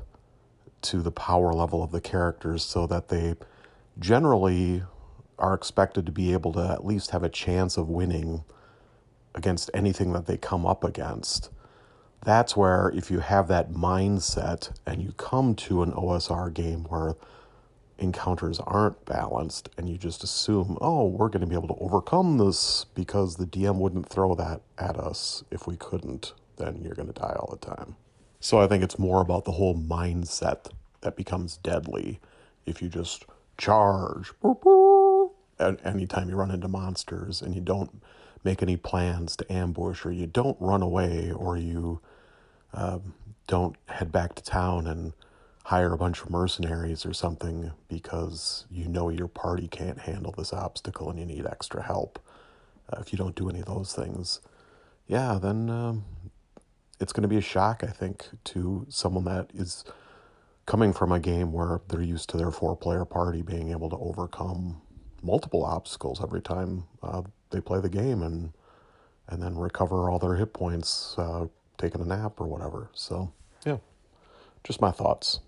to 0.82 1.00
the 1.02 1.12
power 1.12 1.52
level 1.52 1.82
of 1.82 1.92
the 1.92 2.00
characters 2.00 2.64
so 2.64 2.86
that 2.86 3.08
they 3.08 3.36
generally 3.98 4.82
are 5.38 5.54
expected 5.54 6.06
to 6.06 6.12
be 6.12 6.32
able 6.32 6.52
to 6.52 6.60
at 6.60 6.84
least 6.84 7.10
have 7.12 7.22
a 7.22 7.28
chance 7.28 7.76
of 7.76 7.88
winning 7.88 8.42
against 9.34 9.70
anything 9.72 10.12
that 10.12 10.26
they 10.26 10.36
come 10.36 10.66
up 10.66 10.82
against. 10.82 11.50
That's 12.22 12.56
where, 12.56 12.92
if 12.94 13.10
you 13.10 13.20
have 13.20 13.48
that 13.48 13.72
mindset 13.72 14.72
and 14.86 15.02
you 15.02 15.12
come 15.12 15.54
to 15.56 15.82
an 15.82 15.92
OSR 15.92 16.52
game 16.52 16.84
where 16.84 17.14
encounters 17.98 18.60
aren't 18.60 19.04
balanced 19.04 19.70
and 19.78 19.88
you 19.88 19.96
just 19.96 20.22
assume, 20.22 20.76
oh, 20.80 21.06
we're 21.06 21.28
going 21.28 21.40
to 21.40 21.46
be 21.46 21.54
able 21.54 21.68
to 21.68 21.82
overcome 21.82 22.38
this 22.38 22.84
because 22.94 23.36
the 23.36 23.46
DM 23.46 23.76
wouldn't 23.76 24.08
throw 24.08 24.34
that 24.34 24.60
at 24.78 24.98
us 24.98 25.44
if 25.50 25.66
we 25.66 25.76
couldn't, 25.76 26.34
then 26.56 26.80
you're 26.82 26.94
going 26.94 27.12
to 27.12 27.18
die 27.18 27.36
all 27.38 27.48
the 27.50 27.66
time. 27.66 27.96
So 28.38 28.60
I 28.60 28.66
think 28.66 28.82
it's 28.82 28.98
more 28.98 29.20
about 29.20 29.44
the 29.44 29.52
whole 29.52 29.76
mindset 29.76 30.70
that 31.02 31.16
becomes 31.16 31.58
deadly 31.58 32.20
if 32.66 32.82
you 32.82 32.88
just 32.88 33.24
charge. 33.56 34.32
Boop 34.42 35.30
anytime 35.84 36.28
you 36.28 36.36
run 36.36 36.50
into 36.50 36.68
monsters 36.68 37.42
and 37.42 37.54
you 37.54 37.60
don't 37.60 38.02
make 38.42 38.62
any 38.62 38.76
plans 38.76 39.36
to 39.36 39.52
ambush 39.52 40.06
or 40.06 40.12
you 40.12 40.26
don't 40.26 40.56
run 40.60 40.80
away 40.82 41.30
or 41.30 41.56
you 41.56 42.00
um, 42.72 43.14
don't 43.46 43.76
head 43.86 44.12
back 44.12 44.34
to 44.36 44.42
town 44.42 44.86
and 44.86 45.12
hire 45.64 45.92
a 45.92 45.98
bunch 45.98 46.22
of 46.22 46.30
mercenaries 46.30 47.04
or 47.04 47.12
something 47.12 47.70
because 47.88 48.66
you 48.70 48.88
know 48.88 49.08
your 49.08 49.28
party 49.28 49.68
can't 49.68 50.00
handle 50.00 50.34
this 50.36 50.52
obstacle 50.52 51.10
and 51.10 51.18
you 51.18 51.26
need 51.26 51.46
extra 51.46 51.82
help. 51.82 52.18
Uh, 52.92 52.98
if 53.00 53.12
you 53.12 53.18
don't 53.18 53.36
do 53.36 53.48
any 53.48 53.60
of 53.60 53.66
those 53.66 53.92
things, 53.92 54.40
yeah, 55.06 55.38
then 55.40 55.70
um, 55.70 56.04
it's 57.00 57.12
going 57.12 57.22
to 57.22 57.28
be 57.28 57.36
a 57.36 57.42
shock, 57.42 57.82
I 57.82 57.90
think, 57.90 58.26
to 58.44 58.86
someone 58.88 59.24
that 59.24 59.50
is 59.54 59.84
coming 60.66 60.92
from 60.92 61.10
a 61.10 61.18
game 61.18 61.52
where 61.52 61.80
they're 61.88 62.02
used 62.02 62.30
to 62.30 62.36
their 62.36 62.50
four 62.50 62.76
player 62.76 63.04
party 63.04 63.42
being 63.42 63.70
able 63.70 63.90
to 63.90 63.96
overcome 63.96 64.80
multiple 65.22 65.64
obstacles 65.64 66.22
every 66.22 66.40
time 66.40 66.84
uh, 67.02 67.22
they 67.50 67.60
play 67.60 67.80
the 67.80 67.88
game 67.88 68.22
and 68.22 68.52
and 69.28 69.42
then 69.42 69.56
recover 69.56 70.10
all 70.10 70.18
their 70.18 70.34
hit 70.34 70.52
points 70.52 71.14
uh, 71.18 71.46
taking 71.80 72.00
a 72.00 72.04
nap 72.04 72.40
or 72.40 72.46
whatever. 72.46 72.90
So 72.94 73.32
yeah, 73.64 73.78
just 74.64 74.80
my 74.80 74.90
thoughts. 74.90 75.40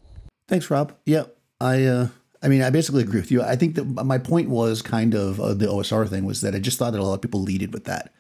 Thanks, 0.49 0.71
Rob. 0.71 0.95
Yeah, 1.07 1.25
I 1.61 1.85
uh, 1.85 2.09
I 2.43 2.49
mean 2.49 2.63
I 2.63 2.71
basically 2.71 3.03
agree 3.03 3.21
with 3.21 3.31
you. 3.31 3.43
I 3.43 3.57
think 3.57 3.75
that 3.77 3.85
my 3.85 4.19
point 4.19 4.49
was 4.49 4.83
kind 4.83 5.15
of 5.15 5.41
uh, 5.41 5.55
the 5.55 5.67
OSR 5.67 6.09
thing 6.09 6.25
was 6.25 6.41
that 6.41 6.55
I 6.55 6.59
just 6.59 6.79
thought 6.79 6.93
that 6.93 7.01
a 7.01 7.05
lot 7.05 7.15
of 7.15 7.23
people 7.23 7.43
leaded 7.43 7.73
with 7.73 7.85
that. 7.85 8.13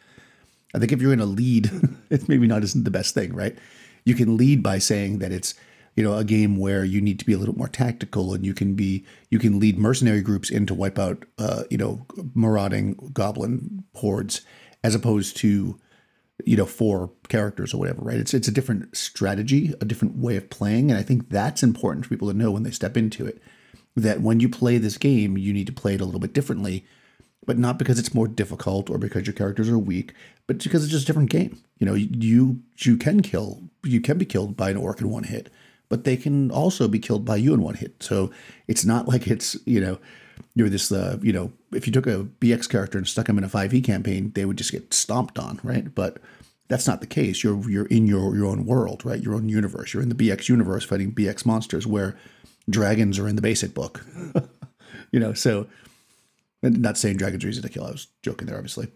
I 0.74 0.78
think 0.78 0.92
if 0.92 1.02
you're 1.02 1.12
in 1.12 1.20
a 1.20 1.26
lead, 1.26 1.70
it's 2.10 2.28
maybe 2.28 2.46
not 2.46 2.62
isn't 2.62 2.84
the 2.84 2.90
best 2.90 3.14
thing, 3.14 3.34
right? 3.34 3.56
You 4.04 4.14
can 4.14 4.36
lead 4.36 4.62
by 4.62 4.78
saying 4.78 5.18
that 5.18 5.32
it's 5.32 5.54
you 5.96 6.02
know 6.02 6.16
a 6.16 6.24
game 6.24 6.56
where 6.56 6.84
you 6.84 7.00
need 7.00 7.18
to 7.18 7.24
be 7.24 7.32
a 7.32 7.38
little 7.38 7.56
more 7.56 7.68
tactical 7.68 8.34
and 8.34 8.44
you 8.46 8.54
can 8.54 8.74
be 8.74 9.04
you 9.30 9.38
can 9.38 9.58
lead 9.60 9.78
mercenary 9.78 10.22
groups 10.22 10.50
in 10.50 10.66
to 10.66 10.74
wipe 10.74 10.98
out 10.98 11.24
uh, 11.38 11.64
you 11.70 11.78
know 11.78 12.06
marauding 12.34 13.10
goblin 13.12 13.84
hordes 13.94 14.42
as 14.82 14.94
opposed 14.94 15.36
to 15.36 15.78
you 16.44 16.56
know, 16.56 16.66
four 16.66 17.10
characters 17.28 17.72
or 17.72 17.78
whatever, 17.78 18.02
right? 18.02 18.18
It's 18.18 18.34
it's 18.34 18.48
a 18.48 18.52
different 18.52 18.96
strategy, 18.96 19.74
a 19.80 19.84
different 19.84 20.16
way 20.16 20.36
of 20.36 20.50
playing, 20.50 20.90
and 20.90 20.98
I 20.98 21.02
think 21.02 21.28
that's 21.28 21.62
important 21.62 22.04
for 22.04 22.10
people 22.10 22.28
to 22.28 22.36
know 22.36 22.50
when 22.50 22.62
they 22.62 22.70
step 22.70 22.96
into 22.96 23.26
it. 23.26 23.40
That 23.94 24.22
when 24.22 24.40
you 24.40 24.48
play 24.48 24.78
this 24.78 24.96
game, 24.96 25.36
you 25.36 25.52
need 25.52 25.66
to 25.66 25.72
play 25.72 25.94
it 25.94 26.00
a 26.00 26.04
little 26.04 26.20
bit 26.20 26.32
differently, 26.32 26.86
but 27.44 27.58
not 27.58 27.78
because 27.78 27.98
it's 27.98 28.14
more 28.14 28.28
difficult 28.28 28.88
or 28.88 28.98
because 28.98 29.26
your 29.26 29.34
characters 29.34 29.68
are 29.68 29.78
weak, 29.78 30.14
but 30.46 30.62
because 30.62 30.82
it's 30.82 30.92
just 30.92 31.04
a 31.04 31.06
different 31.06 31.30
game. 31.30 31.60
You 31.78 31.86
know, 31.86 31.94
you 31.94 32.62
you 32.78 32.96
can 32.96 33.20
kill, 33.20 33.62
you 33.84 34.00
can 34.00 34.18
be 34.18 34.24
killed 34.24 34.56
by 34.56 34.70
an 34.70 34.76
orc 34.76 35.00
in 35.00 35.10
one 35.10 35.24
hit, 35.24 35.50
but 35.88 36.04
they 36.04 36.16
can 36.16 36.50
also 36.50 36.88
be 36.88 36.98
killed 36.98 37.24
by 37.24 37.36
you 37.36 37.52
in 37.52 37.62
one 37.62 37.74
hit. 37.74 38.02
So 38.02 38.30
it's 38.66 38.84
not 38.84 39.06
like 39.06 39.26
it's 39.26 39.56
you 39.66 39.80
know 39.80 39.98
you're 40.54 40.68
this 40.68 40.92
uh, 40.92 41.18
you 41.22 41.32
know 41.32 41.52
if 41.72 41.86
you 41.86 41.92
took 41.92 42.06
a 42.06 42.24
bx 42.40 42.68
character 42.68 42.98
and 42.98 43.08
stuck 43.08 43.26
them 43.26 43.38
in 43.38 43.44
a 43.44 43.48
5e 43.48 43.82
campaign 43.84 44.32
they 44.34 44.44
would 44.44 44.58
just 44.58 44.72
get 44.72 44.92
stomped 44.92 45.38
on 45.38 45.60
right? 45.62 45.94
But 45.94 46.18
that's 46.68 46.86
not 46.86 47.00
the 47.00 47.06
case. 47.06 47.44
You're 47.44 47.68
you're 47.68 47.86
in 47.86 48.06
your 48.06 48.34
your 48.34 48.46
own 48.46 48.64
world 48.64 49.04
right? 49.04 49.20
Your 49.20 49.34
own 49.34 49.48
universe. 49.48 49.92
You're 49.92 50.02
in 50.02 50.08
the 50.08 50.14
bx 50.14 50.48
universe 50.48 50.84
fighting 50.84 51.12
bx 51.12 51.44
monsters 51.44 51.86
where 51.86 52.16
dragons 52.68 53.18
are 53.18 53.28
in 53.28 53.36
the 53.36 53.42
basic 53.42 53.74
book. 53.74 54.04
You 55.10 55.20
know 55.20 55.34
so 55.34 55.66
not 56.62 56.96
saying 56.96 57.18
dragons 57.18 57.44
are 57.44 57.48
easy 57.48 57.60
to 57.60 57.68
kill. 57.68 57.84
I 57.84 57.90
was 57.90 58.06
joking 58.22 58.46
there 58.46 58.56
obviously. 58.56 58.88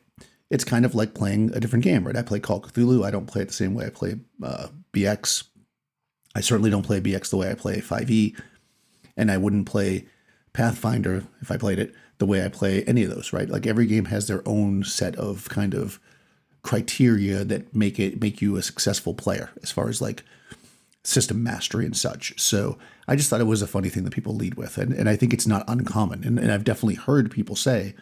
It's 0.48 0.64
kind 0.64 0.86
of 0.86 0.94
like 0.94 1.12
playing 1.12 1.52
a 1.54 1.60
different 1.60 1.84
game 1.84 2.06
right? 2.06 2.16
I 2.16 2.22
play 2.22 2.40
call 2.40 2.62
cthulhu. 2.62 3.04
I 3.04 3.10
don't 3.10 3.26
play 3.26 3.42
it 3.42 3.48
the 3.48 3.54
same 3.54 3.74
way 3.74 3.84
i 3.84 3.90
play 3.90 4.16
uh, 4.42 4.68
bx 4.94 5.44
i 6.34 6.40
certainly 6.40 6.70
don't 6.70 6.84
play 6.84 7.02
bx 7.02 7.28
the 7.28 7.36
way 7.36 7.50
i 7.50 7.54
play 7.54 7.82
5e 7.82 8.34
and 9.18 9.30
i 9.30 9.36
wouldn't 9.36 9.66
play 9.66 10.06
Pathfinder, 10.56 11.22
if 11.42 11.50
I 11.50 11.58
played 11.58 11.78
it, 11.78 11.94
the 12.16 12.24
way 12.24 12.42
I 12.42 12.48
play 12.48 12.82
any 12.84 13.04
of 13.04 13.14
those, 13.14 13.30
right? 13.30 13.46
Like 13.46 13.66
every 13.66 13.84
game 13.84 14.06
has 14.06 14.26
their 14.26 14.42
own 14.48 14.84
set 14.84 15.14
of 15.16 15.50
kind 15.50 15.74
of 15.74 16.00
criteria 16.62 17.44
that 17.44 17.76
make 17.76 18.00
it 18.00 18.22
make 18.22 18.40
you 18.40 18.56
a 18.56 18.62
successful 18.62 19.12
player 19.12 19.50
as 19.62 19.70
far 19.70 19.90
as 19.90 20.00
like 20.00 20.24
system 21.04 21.42
mastery 21.42 21.84
and 21.84 21.94
such. 21.94 22.32
So 22.40 22.78
I 23.06 23.16
just 23.16 23.28
thought 23.28 23.42
it 23.42 23.44
was 23.44 23.60
a 23.60 23.66
funny 23.66 23.90
thing 23.90 24.04
that 24.04 24.14
people 24.14 24.34
lead 24.34 24.54
with. 24.54 24.78
And, 24.78 24.94
and 24.94 25.10
I 25.10 25.14
think 25.14 25.34
it's 25.34 25.46
not 25.46 25.62
uncommon. 25.68 26.24
And, 26.24 26.38
and 26.38 26.50
I've 26.50 26.64
definitely 26.64 26.94
heard 26.94 27.30
people 27.30 27.54
say, 27.54 27.94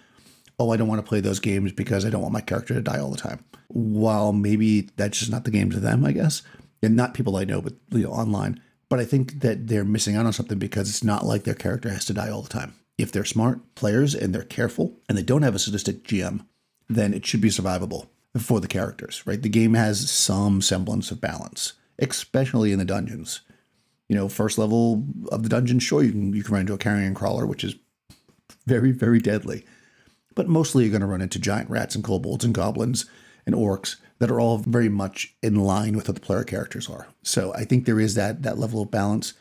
oh, 0.60 0.70
I 0.70 0.76
don't 0.76 0.88
want 0.88 1.04
to 1.04 1.08
play 1.08 1.18
those 1.18 1.40
games 1.40 1.72
because 1.72 2.06
I 2.06 2.10
don't 2.10 2.22
want 2.22 2.32
my 2.32 2.40
character 2.40 2.74
to 2.74 2.80
die 2.80 3.00
all 3.00 3.10
the 3.10 3.18
time. 3.18 3.44
While 3.66 4.32
maybe 4.32 4.82
that's 4.96 5.18
just 5.18 5.30
not 5.32 5.42
the 5.42 5.50
game 5.50 5.72
to 5.72 5.80
them, 5.80 6.04
I 6.04 6.12
guess. 6.12 6.42
And 6.84 6.94
not 6.94 7.14
people 7.14 7.36
I 7.36 7.44
know, 7.44 7.60
but 7.60 7.72
you 7.90 8.04
know, 8.04 8.12
online. 8.12 8.60
But 8.94 9.00
I 9.00 9.06
think 9.06 9.40
that 9.40 9.66
they're 9.66 9.84
missing 9.84 10.14
out 10.14 10.24
on 10.24 10.32
something 10.32 10.56
because 10.56 10.88
it's 10.88 11.02
not 11.02 11.26
like 11.26 11.42
their 11.42 11.52
character 11.52 11.88
has 11.88 12.04
to 12.04 12.12
die 12.12 12.30
all 12.30 12.42
the 12.42 12.48
time. 12.48 12.76
If 12.96 13.10
they're 13.10 13.24
smart 13.24 13.74
players 13.74 14.14
and 14.14 14.32
they're 14.32 14.44
careful 14.44 15.00
and 15.08 15.18
they 15.18 15.22
don't 15.24 15.42
have 15.42 15.56
a 15.56 15.58
sadistic 15.58 16.04
GM, 16.04 16.46
then 16.88 17.12
it 17.12 17.26
should 17.26 17.40
be 17.40 17.48
survivable 17.48 18.06
for 18.38 18.60
the 18.60 18.68
characters, 18.68 19.26
right? 19.26 19.42
The 19.42 19.48
game 19.48 19.74
has 19.74 20.12
some 20.12 20.62
semblance 20.62 21.10
of 21.10 21.20
balance, 21.20 21.72
especially 21.98 22.70
in 22.70 22.78
the 22.78 22.84
dungeons. 22.84 23.40
You 24.08 24.14
know, 24.14 24.28
first 24.28 24.58
level 24.58 25.04
of 25.32 25.42
the 25.42 25.48
dungeon, 25.48 25.80
sure, 25.80 26.04
you 26.04 26.12
can 26.12 26.32
you 26.32 26.44
can 26.44 26.52
run 26.52 26.60
into 26.60 26.74
a 26.74 26.78
carrion 26.78 27.14
crawler, 27.14 27.46
which 27.46 27.64
is 27.64 27.74
very, 28.64 28.92
very 28.92 29.18
deadly. 29.18 29.66
But 30.36 30.46
mostly 30.46 30.84
you're 30.84 30.92
going 30.92 31.00
to 31.00 31.08
run 31.08 31.20
into 31.20 31.40
giant 31.40 31.68
rats 31.68 31.96
and 31.96 32.04
kobolds 32.04 32.44
and 32.44 32.54
goblins 32.54 33.06
and 33.44 33.56
orcs 33.56 33.96
that 34.18 34.30
are 34.30 34.40
all 34.40 34.58
very 34.58 34.88
much 34.88 35.34
in 35.42 35.56
line 35.56 35.96
with 35.96 36.08
what 36.08 36.14
the 36.14 36.20
player 36.20 36.44
characters 36.44 36.88
are. 36.88 37.08
So 37.22 37.52
I 37.54 37.64
think 37.64 37.84
there 37.84 38.00
is 38.00 38.14
that 38.14 38.42
that 38.42 38.58
level 38.58 38.82
of 38.82 38.90
balance. 38.90 39.34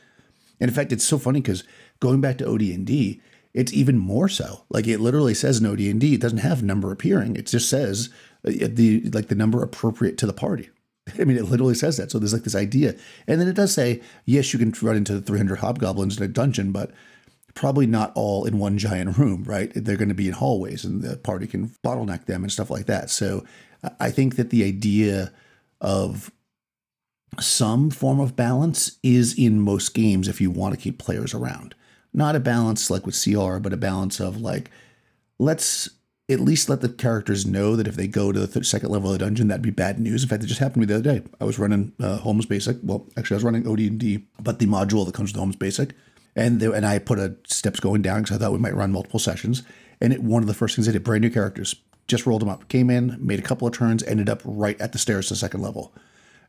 And 0.60 0.70
in 0.70 0.76
fact, 0.76 0.92
it's 0.92 1.04
so 1.04 1.18
funny 1.18 1.42
because 1.42 1.64
going 2.00 2.22
back 2.22 2.38
to 2.40 2.50
OD&D, 2.50 3.22
it's 3.54 3.74
even 3.74 3.98
more 3.98 4.28
so. 4.28 4.64
Like 4.70 4.88
it 4.88 5.00
literally 5.00 5.34
says 5.34 5.60
in 5.60 5.66
OD&D, 5.66 6.16
it 6.16 6.22
doesn't 6.22 6.40
have 6.40 6.64
number 6.64 6.92
appearing. 6.92 7.36
It 7.36 7.48
just 7.48 7.70
says 7.70 8.10
uh, 8.46 8.52
the 8.68 9.10
like 9.14 9.28
the 9.28 9.36
number 9.36 9.62
appropriate 9.62 10.18
to 10.20 10.26
the 10.26 10.34
party. 10.34 10.70
I 11.20 11.24
mean, 11.24 11.38
it 11.38 11.46
literally 11.46 11.76
says 11.76 11.98
that. 11.98 12.12
So 12.12 12.20
there's 12.20 12.34
like 12.34 12.44
this 12.44 12.56
idea, 12.56 12.96
and 13.28 13.40
then 13.40 13.48
it 13.48 13.56
does 13.56 13.74
say, 13.74 14.02
yes, 14.26 14.54
you 14.54 14.60
can 14.60 14.74
run 14.82 14.96
into 14.96 15.14
the 15.14 15.22
300 15.22 15.60
hobgoblins 15.60 16.18
in 16.18 16.24
a 16.24 16.28
dungeon, 16.28 16.72
but 16.72 16.92
probably 17.56 17.88
not 17.88 18.12
all 18.16 18.46
in 18.46 18.58
one 18.58 18.78
giant 18.78 19.18
room, 19.18 19.44
right? 19.44 19.72
They're 19.76 19.98
going 19.98 20.10
to 20.10 20.16
be 20.16 20.28
in 20.28 20.34
hallways, 20.34 20.84
and 20.84 21.02
the 21.02 21.18
party 21.18 21.48
can 21.48 21.70
bottleneck 21.84 22.26
them 22.26 22.44
and 22.44 22.52
stuff 22.52 22.70
like 22.70 22.86
that. 22.88 23.10
So 23.10 23.46
I 24.00 24.12
think 24.12 24.36
that 24.36 24.50
the 24.50 24.64
idea 24.64 25.32
of 25.82 26.32
some 27.40 27.90
form 27.90 28.20
of 28.20 28.36
balance 28.36 29.00
is 29.02 29.34
in 29.38 29.60
most 29.60 29.94
games 29.94 30.28
if 30.28 30.40
you 30.40 30.52
want 30.52 30.76
to 30.76 30.80
keep 30.80 31.00
players 31.00 31.34
around. 31.34 31.76
Not 32.14 32.36
a 32.36 32.40
balance 32.40 32.90
like 32.90 33.06
with 33.06 33.22
CR, 33.22 33.58
but 33.58 33.74
a 33.74 33.78
balance 33.78 34.20
of 34.20 34.40
like, 34.40 34.70
let's 35.40 35.90
at 36.30 36.40
least 36.40 36.70
let 36.70 36.82
the 36.82 36.90
characters 36.90 37.46
know 37.46 37.76
that 37.76 37.88
if 37.88 37.96
they 37.96 38.08
go 38.08 38.32
to 38.32 38.40
the 38.40 38.48
th- 38.48 38.66
second 38.66 38.90
level 38.90 39.12
of 39.12 39.20
the 39.20 39.26
dungeon, 39.26 39.48
that'd 39.48 39.62
be 39.62 39.72
bad 39.72 40.00
news. 40.00 40.24
In 40.24 40.30
fact, 40.30 40.44
it 40.44 40.48
just 40.48 40.60
happened 40.60 40.76
to 40.76 40.80
me 40.82 40.86
the 40.86 40.96
other 40.96 41.20
day. 41.20 41.28
I 41.42 41.44
was 41.44 41.60
running 41.60 41.92
uh, 42.00 42.18
Holmes 42.18 42.46
Basic. 42.46 42.78
Well, 42.82 43.08
actually, 43.18 43.36
I 43.36 43.38
was 43.38 43.44
running 43.44 43.68
OD&D, 43.68 44.26
but 44.42 44.60
the 44.60 44.68
module 44.68 45.06
that 45.06 45.16
comes 45.16 45.32
with 45.32 45.40
Holmes 45.40 45.56
Basic, 45.56 45.94
and 46.36 46.60
there, 46.60 46.74
and 46.74 46.86
I 46.86 47.00
put 47.00 47.20
a 47.20 47.36
steps 47.48 47.80
going 47.80 48.02
down 48.02 48.24
because 48.24 48.36
I 48.36 48.40
thought 48.40 48.52
we 48.52 48.58
might 48.58 48.76
run 48.76 48.92
multiple 48.92 49.20
sessions. 49.20 49.64
And 50.02 50.12
it, 50.12 50.24
one 50.24 50.44
of 50.44 50.48
the 50.48 50.54
first 50.54 50.76
things 50.76 50.88
I 50.88 50.92
did, 50.92 51.04
brand 51.04 51.22
new 51.22 51.30
characters, 51.30 51.76
just 52.08 52.26
rolled 52.26 52.42
them 52.42 52.50
up. 52.50 52.68
Came 52.68 52.90
in, 52.90 53.18
made 53.20 53.40
a 53.40 53.44
couple 53.44 53.68
of 53.68 53.74
turns, 53.74 54.04
ended 54.04 54.30
up 54.30 54.42
right 54.44 54.80
at 54.82 54.92
the 54.92 54.98
stairs 54.98 55.28
to 55.28 55.34
the 55.34 55.40
second 55.40 55.62
level. 55.62 55.94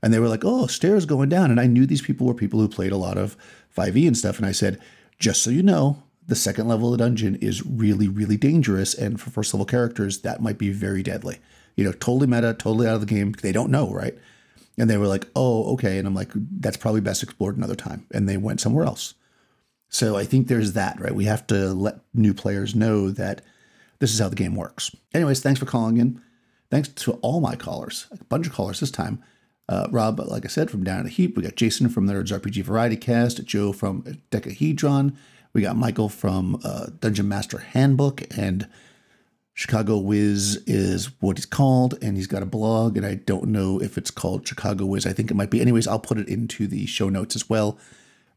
And 0.03 0.13
they 0.13 0.19
were 0.19 0.29
like, 0.29 0.45
oh, 0.45 0.67
stairs 0.67 1.07
going 1.07 1.29
down. 1.29 1.51
And 1.51 1.61
I 1.61 1.67
knew 1.67 1.87
these 1.87 2.03
people 2.03 2.27
were 2.27 2.35
people 2.35 2.61
who 2.61 2.69
played 2.69 2.93
a 2.93 2.97
lot 2.97 3.17
of 3.17 3.37
5e 3.77 4.07
and 4.07 4.17
stuff. 4.17 4.39
And 4.39 4.47
I 4.47 4.53
said, 4.53 4.81
just 5.19 5.43
so 5.43 5.51
you 5.51 5.63
know, 5.63 6.03
the 6.27 6.35
second 6.35 6.69
level 6.69 6.93
of 6.93 6.99
the 6.99 7.05
dungeon 7.05 7.37
is 7.37 7.65
really, 7.65 8.09
really 8.09 8.37
dangerous. 8.37 8.95
And 8.95 9.21
for 9.21 9.31
first 9.31 9.55
level 9.55 9.67
characters, 9.67 10.21
that 10.21 10.43
might 10.43 10.59
be 10.59 10.71
very 10.71 11.03
deadly. 11.03 11.39
You 11.77 11.85
know, 11.85 11.93
totally 11.93 12.27
meta, 12.27 12.55
totally 12.55 12.87
out 12.87 12.95
of 12.95 13.01
the 13.01 13.07
game. 13.07 13.33
They 13.41 13.53
don't 13.53 13.71
know, 13.71 13.91
right? 13.91 14.17
And 14.77 14.91
they 14.91 14.97
were 14.97 15.07
like, 15.07 15.29
oh, 15.37 15.73
okay. 15.75 15.99
And 15.99 16.07
I'm 16.07 16.15
like, 16.15 16.31
that's 16.35 16.77
probably 16.77 17.01
best 17.01 17.23
explored 17.23 17.57
another 17.57 17.77
time. 17.77 18.07
And 18.11 18.29
they 18.29 18.37
went 18.37 18.61
somewhere 18.61 18.85
else. 18.85 19.15
So 19.95 20.17
I 20.17 20.25
think 20.25 20.49
there's 20.49 20.73
that, 20.73 21.01
right? 21.01 21.15
We 21.15 21.27
have 21.27 21.47
to 21.47 21.73
let 21.73 22.01
new 22.13 22.35
players 22.35 22.75
know 22.75 23.13
that 23.13 23.43
this 24.01 24.13
is 24.13 24.19
how 24.19 24.29
the 24.29 24.35
game 24.35 24.57
works. 24.57 24.91
Anyways, 25.15 25.41
thanks 25.41 25.61
for 25.61 25.67
calling 25.67 25.99
in. 25.99 26.21
Thanks 26.69 26.89
to 26.89 27.13
all 27.23 27.41
my 27.41 27.55
callers, 27.55 28.09
a 28.11 28.25
bunch 28.25 28.49
of 28.49 28.53
callers 28.53 28.81
this 28.81 28.91
time. 28.91 29.23
Uh, 29.69 29.87
Rob, 29.93 30.19
like 30.19 30.45
I 30.45 30.49
said, 30.49 30.69
from 30.69 30.83
Down 30.83 30.99
in 30.99 31.05
the 31.05 31.11
Heap. 31.11 31.37
We 31.37 31.45
got 31.45 31.55
Jason 31.55 31.89
from 31.89 32.09
Nerds 32.09 32.37
RPG 32.37 32.65
Variety 32.65 32.97
Cast, 32.97 33.45
Joe 33.45 33.73
from 33.73 34.03
Dekahedron. 34.33 35.15
We 35.53 35.63
got 35.63 35.77
Michael 35.77 36.09
from 36.09 36.61
uh, 36.65 36.87
Dungeon 36.99 37.29
Master 37.29 37.59
Handbook, 37.59 38.23
and 38.37 38.69
Chicago 39.53 39.99
Wiz 39.99 40.57
is 40.67 41.11
what 41.21 41.39
he's 41.39 41.47
called, 41.47 41.97
and 42.03 42.17
he's 42.17 42.27
got 42.27 42.43
a 42.43 42.47
blog, 42.47 42.97
and 42.97 43.07
I 43.07 43.15
don't 43.15 43.47
know 43.47 43.81
if 43.81 43.97
it's 43.97 44.11
called 44.11 44.49
Chicago 44.49 44.87
Wiz. 44.87 45.07
I 45.07 45.13
think 45.13 45.31
it 45.31 45.35
might 45.35 45.51
be. 45.51 45.61
Anyways, 45.61 45.87
I'll 45.87 46.01
put 46.01 46.19
it 46.19 46.29
into 46.29 46.67
the 46.67 46.85
show 46.87 47.09
notes 47.09 47.37
as 47.37 47.49
well. 47.49 47.79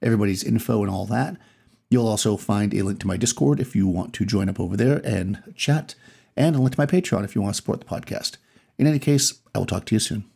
Everybody's 0.01 0.43
info 0.43 0.81
and 0.81 0.91
all 0.91 1.05
that. 1.07 1.37
You'll 1.89 2.07
also 2.07 2.37
find 2.37 2.73
a 2.73 2.83
link 2.83 2.99
to 2.99 3.07
my 3.07 3.17
Discord 3.17 3.59
if 3.59 3.75
you 3.75 3.87
want 3.87 4.13
to 4.13 4.25
join 4.25 4.49
up 4.49 4.59
over 4.59 4.75
there 4.75 5.01
and 5.05 5.41
chat, 5.55 5.95
and 6.35 6.55
a 6.55 6.59
link 6.59 6.75
to 6.75 6.79
my 6.79 6.85
Patreon 6.85 7.23
if 7.23 7.33
you 7.33 7.41
want 7.41 7.55
to 7.55 7.61
support 7.61 7.79
the 7.79 7.85
podcast. 7.85 8.37
In 8.77 8.87
any 8.87 8.99
case, 8.99 9.39
I 9.55 9.59
will 9.59 9.65
talk 9.65 9.85
to 9.85 9.95
you 9.95 9.99
soon. 9.99 10.29